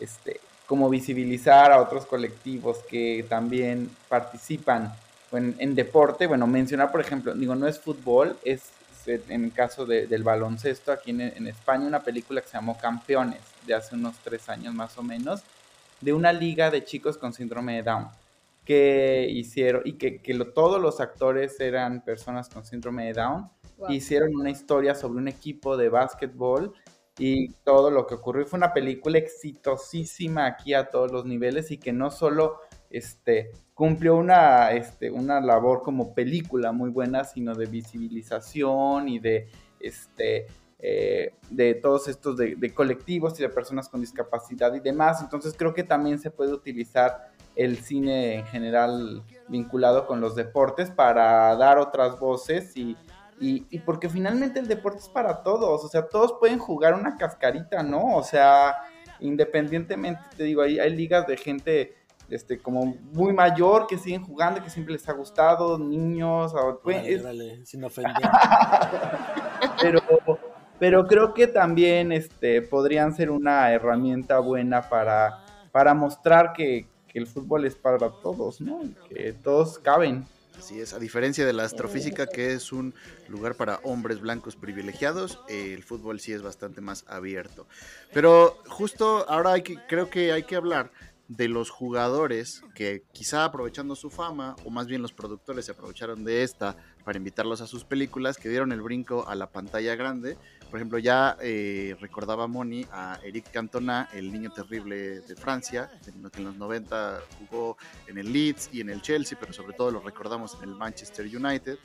[0.00, 4.94] este, cómo visibilizar a otros colectivos que también participan
[5.36, 8.70] en, en deporte, bueno, mencionar, por ejemplo, digo, no es fútbol, es
[9.06, 12.78] en el caso de- del baloncesto, aquí en, en España, una película que se llamó
[12.78, 15.42] Campeones, de hace unos tres años más o menos,
[16.00, 18.08] de una liga de chicos con síndrome de Down
[18.64, 23.50] que hicieron y que, que lo- todos los actores eran personas con síndrome de Down.
[23.76, 23.90] Wow.
[23.90, 26.72] Hicieron una historia sobre un equipo de básquetbol
[27.18, 28.46] y todo lo que ocurrió.
[28.46, 34.16] Fue una película exitosísima aquí a todos los niveles y que no solo este, cumplió
[34.16, 39.48] una, este, una labor como película muy buena, sino de visibilización y de,
[39.80, 40.46] este,
[40.78, 45.20] eh, de todos estos de, colectivos y de personas con discapacidad y demás.
[45.20, 50.90] Entonces creo que también se puede utilizar el cine en general vinculado con los deportes
[50.90, 52.96] para dar otras voces y,
[53.40, 57.16] y, y, porque finalmente el deporte es para todos, o sea, todos pueden jugar una
[57.16, 58.16] cascarita, ¿no?
[58.16, 58.74] O sea,
[59.20, 61.94] independientemente, te digo, hay, hay ligas de gente
[62.34, 67.64] este, como muy mayor que siguen jugando, que siempre les ha gustado, niños, pues, órale,
[67.64, 68.14] sin ofender.
[69.80, 70.00] pero,
[70.78, 77.18] pero creo que también este, podrían ser una herramienta buena para, para mostrar que, que
[77.18, 78.80] el fútbol es para todos, ¿no?
[79.08, 80.26] Que todos caben.
[80.58, 82.94] Así es, a diferencia de la astrofísica, que es un
[83.28, 87.66] lugar para hombres blancos privilegiados, el fútbol sí es bastante más abierto.
[88.12, 90.90] Pero justo ahora hay que, creo que hay que hablar
[91.28, 96.24] de los jugadores que quizá aprovechando su fama, o más bien los productores se aprovecharon
[96.24, 100.36] de esta para invitarlos a sus películas, que dieron el brinco a la pantalla grande.
[100.70, 106.10] Por ejemplo, ya eh, recordaba Moni a Eric Cantona, el niño terrible de Francia, que
[106.10, 110.00] en los 90 jugó en el Leeds y en el Chelsea, pero sobre todo lo
[110.00, 111.78] recordamos en el Manchester United.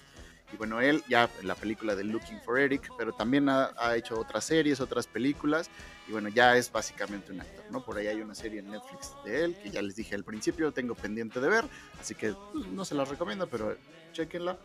[0.51, 3.95] Y bueno, él ya en la película de Looking for Eric, pero también ha, ha,
[3.95, 5.69] hecho otras series, otras películas,
[6.07, 7.85] y bueno, ya es básicamente un actor, ¿no?
[7.85, 10.71] Por ahí hay una serie en Netflix de él, que ya les dije al principio,
[10.71, 11.65] tengo pendiente de ver,
[11.99, 13.77] así que pues, no se la recomiendo, pero
[14.11, 14.57] chequenla.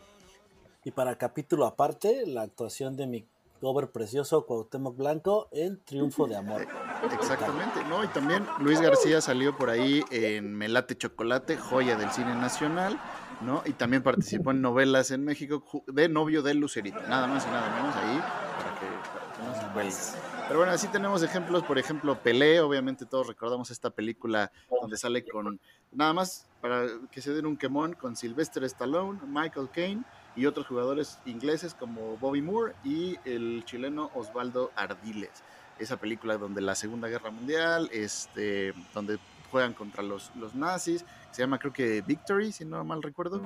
[0.83, 3.27] Y para capítulo aparte, la actuación de mi
[3.65, 6.67] cover precioso Cuauhtémoc Blanco en Triunfo de Amor.
[7.11, 8.03] Exactamente, ¿no?
[8.03, 13.01] Y también Luis García salió por ahí en Melate Chocolate, joya del cine nacional,
[13.41, 13.63] ¿no?
[13.65, 17.75] Y también participó en novelas en México de novio de Lucerito, nada más y nada
[17.75, 20.15] menos ahí, para que, para que no se.
[20.47, 25.25] Pero bueno, así tenemos ejemplos, por ejemplo, Pelé, obviamente todos recordamos esta película donde sale
[25.25, 25.59] con,
[25.91, 30.03] nada más para que se den un quemón, con Sylvester Stallone, Michael Caine
[30.35, 35.43] y otros jugadores ingleses como Bobby Moore y el chileno Osvaldo Ardiles.
[35.79, 39.19] Esa película donde la Segunda Guerra Mundial, este, donde
[39.51, 43.41] juegan contra los, los nazis, se llama creo que Victory, si no mal recuerdo.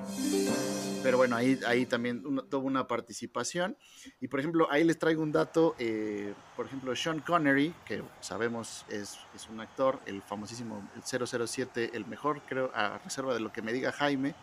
[1.02, 3.76] Pero bueno, ahí, ahí también uno, tuvo una participación.
[4.20, 8.84] Y por ejemplo, ahí les traigo un dato, eh, por ejemplo, Sean Connery, que sabemos
[8.88, 11.02] es, es un actor, el famosísimo el
[11.36, 14.34] 007, el mejor, creo, a reserva de lo que me diga Jaime.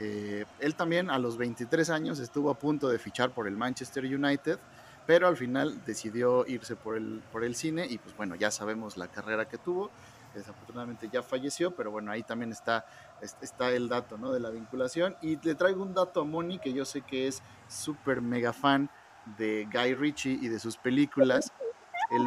[0.00, 4.04] Eh, él también a los 23 años estuvo a punto de fichar por el Manchester
[4.04, 4.58] United,
[5.06, 8.96] pero al final decidió irse por el, por el cine y pues bueno, ya sabemos
[8.96, 9.90] la carrera que tuvo.
[10.34, 12.86] Desafortunadamente ya falleció, pero bueno, ahí también está,
[13.42, 14.32] está el dato ¿no?
[14.32, 15.16] de la vinculación.
[15.20, 18.88] Y le traigo un dato a Moni, que yo sé que es súper mega fan
[19.36, 21.52] de Guy Ritchie y de sus películas.
[22.10, 22.26] El,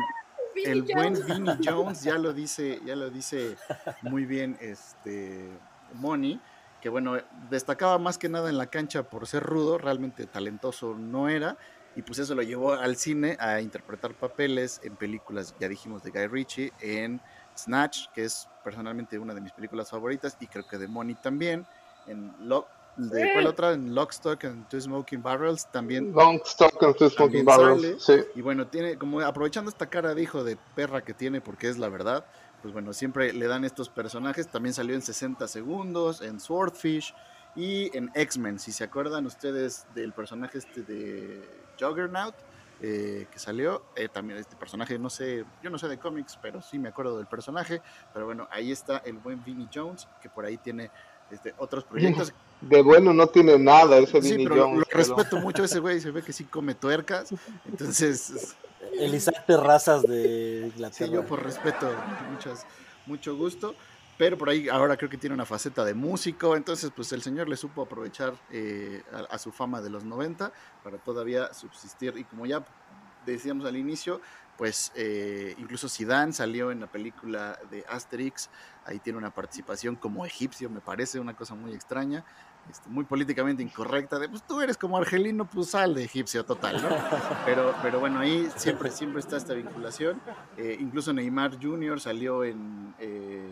[0.65, 3.55] el buen Vinnie Jones ya lo dice, ya lo dice
[4.03, 5.49] muy bien este
[5.93, 6.39] Moni
[6.84, 7.18] que bueno,
[7.50, 11.56] destacaba más que nada en la cancha por ser rudo, realmente talentoso no era,
[11.96, 16.12] y pues eso lo llevó al cine a interpretar papeles en películas, ya dijimos, de
[16.12, 17.22] Guy Ritchie, en
[17.58, 21.66] Snatch, que es personalmente una de mis películas favoritas, y creo que de Money también,
[22.06, 22.68] en Lock,
[22.98, 23.72] ¿de cuál otra?
[23.72, 26.12] En Lockstock and Two Smoking Barrels también.
[26.12, 28.26] Lockstock and Two Smoking Barrels, sí.
[28.36, 31.78] Y bueno, tiene como aprovechando esta cara de hijo de perra que tiene, porque es
[31.78, 32.26] la verdad,
[32.64, 34.47] pues bueno, siempre le dan estos personajes.
[34.47, 37.14] También salió en 60 segundos, en Swordfish
[37.57, 38.57] y en X-Men.
[38.57, 41.43] Si se acuerdan ustedes del personaje este de
[41.78, 42.34] Juggernaut,
[42.82, 46.61] eh, que salió, eh, también este personaje, no sé, yo no sé de cómics, pero
[46.61, 47.82] sí me acuerdo del personaje.
[48.14, 50.89] Pero bueno, ahí está el buen Vinnie Jones, que por ahí tiene
[51.32, 52.34] este, otros proyectos.
[52.61, 54.78] De bueno no tiene nada ese Sí, Vinnie pero Jones.
[54.89, 57.34] lo respeto mucho a ese güey, se ve que sí come tuercas.
[57.66, 58.55] Entonces,
[59.00, 61.08] El Isaac Terrazas de Inglaterra.
[61.08, 61.90] Sí, yo por respeto,
[62.32, 62.66] muchas,
[63.06, 63.76] mucho gusto.
[64.16, 66.56] Pero por ahí ahora creo que tiene una faceta de músico.
[66.56, 70.52] Entonces, pues el señor le supo aprovechar eh, a, a, su fama de los 90
[70.84, 72.14] para todavía subsistir.
[72.18, 72.64] Y como ya
[73.26, 74.22] decíamos al inicio,
[74.58, 78.50] pues eh, incluso Zidane salió en la película de Asterix.
[78.86, 82.24] Ahí tiene una participación como egipcio, me parece una cosa muy extraña.
[82.70, 86.82] Este, muy políticamente incorrecta, de pues tú eres como argelino, pues sal de egipcio total,
[86.82, 86.89] ¿no?
[87.45, 90.22] Pero, pero bueno, ahí siempre, siempre está esta vinculación.
[90.57, 91.99] Eh, incluso Neymar Jr.
[91.99, 93.51] salió en, eh,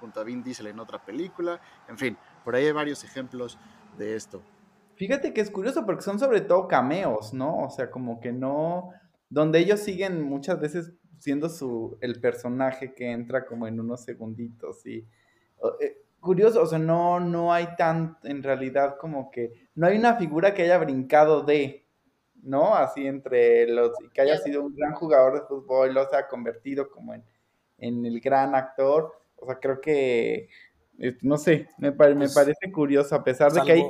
[0.00, 1.60] junto a Vin Diesel en otra película.
[1.88, 3.58] En fin, por ahí hay varios ejemplos
[3.98, 4.40] de esto.
[4.94, 7.64] Fíjate que es curioso porque son sobre todo cameos, ¿no?
[7.64, 8.90] O sea, como que no,
[9.28, 14.86] donde ellos siguen muchas veces siendo su, el personaje que entra como en unos segunditos
[14.86, 15.06] y...
[16.22, 20.54] Curioso, o sea, no, no hay tan, en realidad, como que, no hay una figura
[20.54, 21.84] que haya brincado de,
[22.44, 22.76] ¿no?
[22.76, 26.88] Así entre los, que haya sido un gran jugador de fútbol, lo se ha convertido
[26.90, 27.24] como en,
[27.78, 30.48] en el gran actor, o sea, creo que,
[31.22, 33.84] no sé, me, pare- me Pues, parece curioso, a pesar de que hay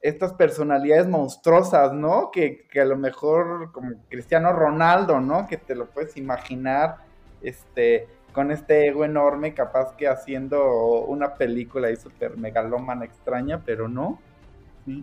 [0.00, 2.30] estas personalidades monstruosas, ¿no?
[2.30, 5.46] Que, que a lo mejor como Cristiano Ronaldo, ¿no?
[5.46, 6.96] Que te lo puedes imaginar,
[7.42, 13.88] este, con este ego enorme, capaz que haciendo una película ahí súper megalómana extraña, pero
[13.88, 14.20] no.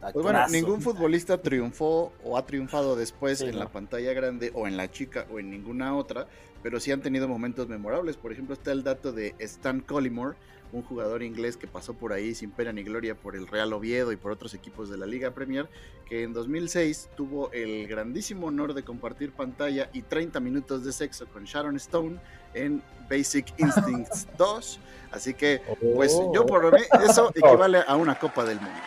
[0.02, 4.78] Pues bueno, ningún futbolista triunfó o ha triunfado después en la pantalla grande o en
[4.78, 6.28] la chica o en ninguna otra,
[6.64, 8.18] pero sí han tenido momentos memorables.
[8.18, 10.36] Por ejemplo, está el dato de Stan Collymore,
[10.72, 14.12] un jugador inglés que pasó por ahí sin pena ni gloria por el Real Oviedo
[14.12, 15.70] y por otros equipos de la Liga Premier,
[16.08, 21.28] que en 2006 tuvo el grandísimo honor de compartir pantalla y 30 minutos de sexo
[21.28, 22.20] con Sharon Stone
[22.56, 24.80] en Basic Instincts 2.
[25.12, 25.62] Así que,
[25.96, 28.80] pues yo por mí, eso equivale a una Copa del Mundo.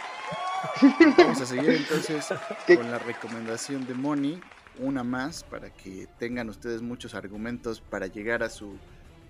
[1.16, 2.26] Vamos a seguir entonces
[2.66, 4.40] con la recomendación de Moni,
[4.78, 8.76] una más para que tengan ustedes muchos argumentos para llegar a su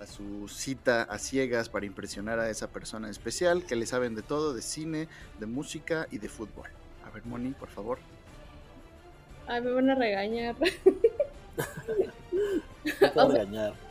[0.01, 4.23] a su cita a ciegas para impresionar a esa persona especial que le saben de
[4.23, 5.09] todo, de cine,
[5.41, 6.69] de música y de fútbol.
[7.05, 7.99] A ver, Moni, por favor.
[9.49, 10.55] Ay, me van a regañar.
[12.85, 13.88] te voy a regañar.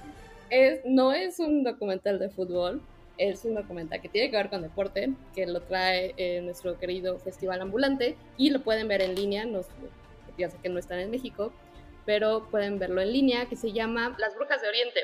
[0.50, 2.82] Es, no es un documental de fútbol,
[3.18, 7.18] es un documental que tiene que ver con deporte, que lo trae eh, nuestro querido
[7.20, 9.62] Festival Ambulante y lo pueden ver en línea, no,
[10.38, 11.52] ya sé que no están en México,
[12.06, 15.02] pero pueden verlo en línea, que se llama Las Brujas de Oriente.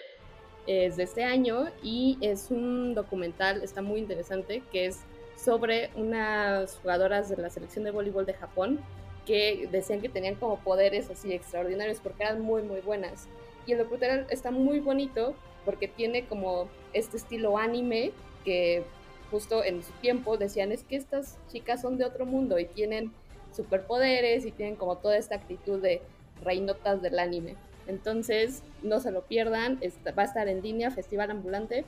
[0.65, 5.01] Es de este año y es un documental, está muy interesante, que es
[5.35, 8.79] sobre unas jugadoras de la selección de voleibol de Japón
[9.25, 13.27] que decían que tenían como poderes así extraordinarios porque eran muy muy buenas.
[13.65, 15.35] Y el documental está muy bonito
[15.65, 18.11] porque tiene como este estilo anime
[18.43, 18.83] que
[19.31, 23.11] justo en su tiempo decían es que estas chicas son de otro mundo y tienen
[23.51, 26.01] superpoderes y tienen como toda esta actitud de
[26.43, 27.55] reinotas del anime.
[27.87, 29.79] Entonces, no se lo pierdan,
[30.17, 31.85] va a estar en línea, Festival Ambulante.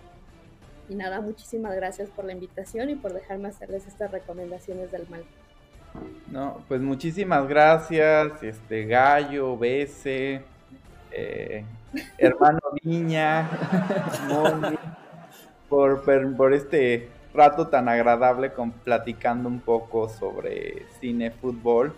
[0.90, 5.24] Y nada, muchísimas gracias por la invitación y por dejarme hacerles estas recomendaciones del mal.
[6.28, 10.44] No, pues muchísimas gracias, este Gallo, Bese,
[11.16, 11.66] eh,
[12.18, 13.50] hermano Viña,
[14.28, 14.78] Moni,
[15.70, 16.04] por,
[16.36, 21.96] por, este rato tan agradable con platicando un poco sobre cine, fútbol.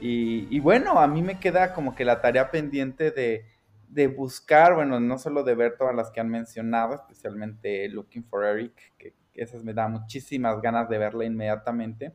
[0.00, 3.46] Y, y bueno, a mí me queda como que la tarea pendiente de,
[3.88, 8.44] de buscar, bueno, no solo de ver todas las que han mencionado, especialmente Looking for
[8.44, 12.12] Eric, que, que esas me da muchísimas ganas de verla inmediatamente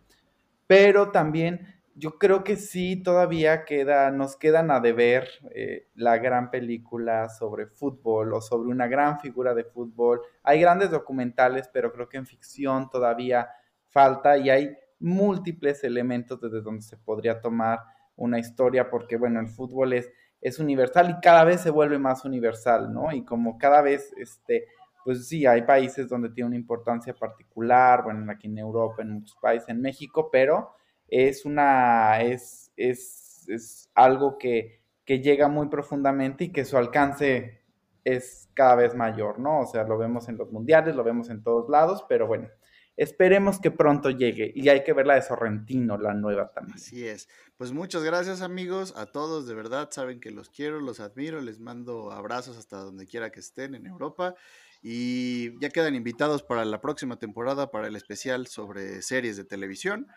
[0.68, 6.50] pero también yo creo que sí todavía queda, nos quedan a deber eh, la gran
[6.50, 10.22] película sobre fútbol o sobre una gran figura de fútbol.
[10.44, 13.50] Hay grandes documentales, pero creo que en ficción todavía
[13.90, 17.80] falta y hay múltiples elementos desde donde se podría tomar
[18.16, 20.10] una historia, porque bueno, el fútbol es,
[20.42, 23.12] es universal y cada vez se vuelve más universal, ¿no?
[23.12, 24.66] Y como cada vez, este,
[25.04, 29.38] pues sí, hay países donde tiene una importancia particular, bueno, aquí en Europa, en muchos
[29.42, 30.76] países, en México, pero
[31.14, 37.62] es una, es, es, es algo que, que llega muy profundamente y que su alcance
[38.04, 39.62] es cada vez mayor, ¿no?
[39.62, 42.50] O sea, lo vemos en los mundiales, lo vemos en todos lados, pero bueno,
[42.98, 46.78] esperemos que pronto llegue y hay que ver la de Sorrentino, la nueva también.
[46.78, 47.30] Así es.
[47.58, 51.60] Pues muchas gracias amigos, a todos, de verdad, saben que los quiero, los admiro, les
[51.60, 54.36] mando abrazos hasta donde quiera que estén en Europa
[54.82, 60.08] y ya quedan invitados para la próxima temporada para el especial sobre series de televisión.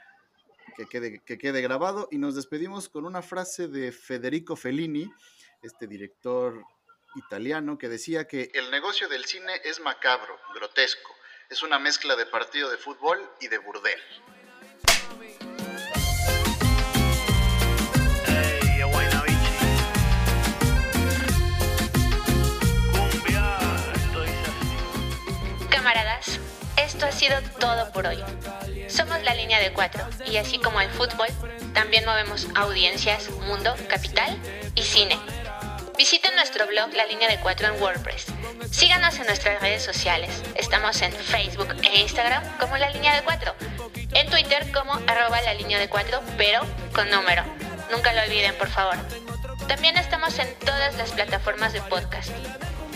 [0.77, 5.11] Que quede, que quede grabado y nos despedimos con una frase de Federico Fellini,
[5.63, 6.63] este director
[7.15, 11.15] italiano, que decía que el negocio del cine es macabro, grotesco,
[11.49, 14.01] es una mezcla de partido de fútbol y de burdel.
[26.97, 28.25] Esto ha sido todo por hoy.
[28.89, 31.29] Somos la línea de cuatro y así como el fútbol,
[31.75, 34.35] también movemos audiencias, mundo, capital
[34.75, 35.19] y cine.
[35.99, 38.29] Visiten nuestro blog La Línea de Cuatro en WordPress.
[38.71, 40.43] Síganos en nuestras redes sociales.
[40.55, 43.55] Estamos en Facebook e Instagram como La Línea de Cuatro.
[44.15, 46.63] En Twitter como arroba La Línea de Cuatro, pero
[46.95, 47.45] con número.
[47.91, 48.97] Nunca lo olviden, por favor.
[49.69, 52.31] También estamos en todas las plataformas de podcast.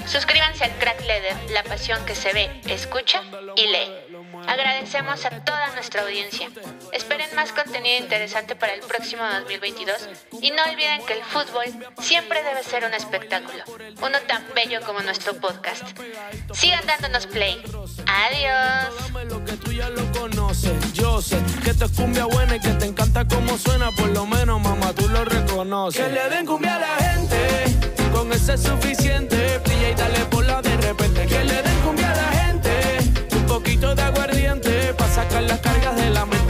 [0.07, 3.23] Suscríbanse al Crack Leather, la pasión que se ve, escucha
[3.57, 4.21] y lee.
[4.47, 6.49] Agradecemos a toda nuestra audiencia.
[6.93, 10.09] Esperen más contenido interesante para el próximo 2022
[10.41, 11.67] y no olviden que el fútbol
[12.01, 13.65] siempre debe ser un espectáculo,
[14.03, 15.85] uno tan bello como nuestro podcast.
[16.53, 17.63] Sigan dándonos play.
[18.07, 18.95] Adiós.
[28.13, 29.59] Con eso es suficiente.
[29.65, 31.27] Brilla y dale por la de repente.
[31.27, 32.71] Que le den cumbia a la gente,
[33.37, 36.50] un poquito de aguardiente para sacar las cargas de la mente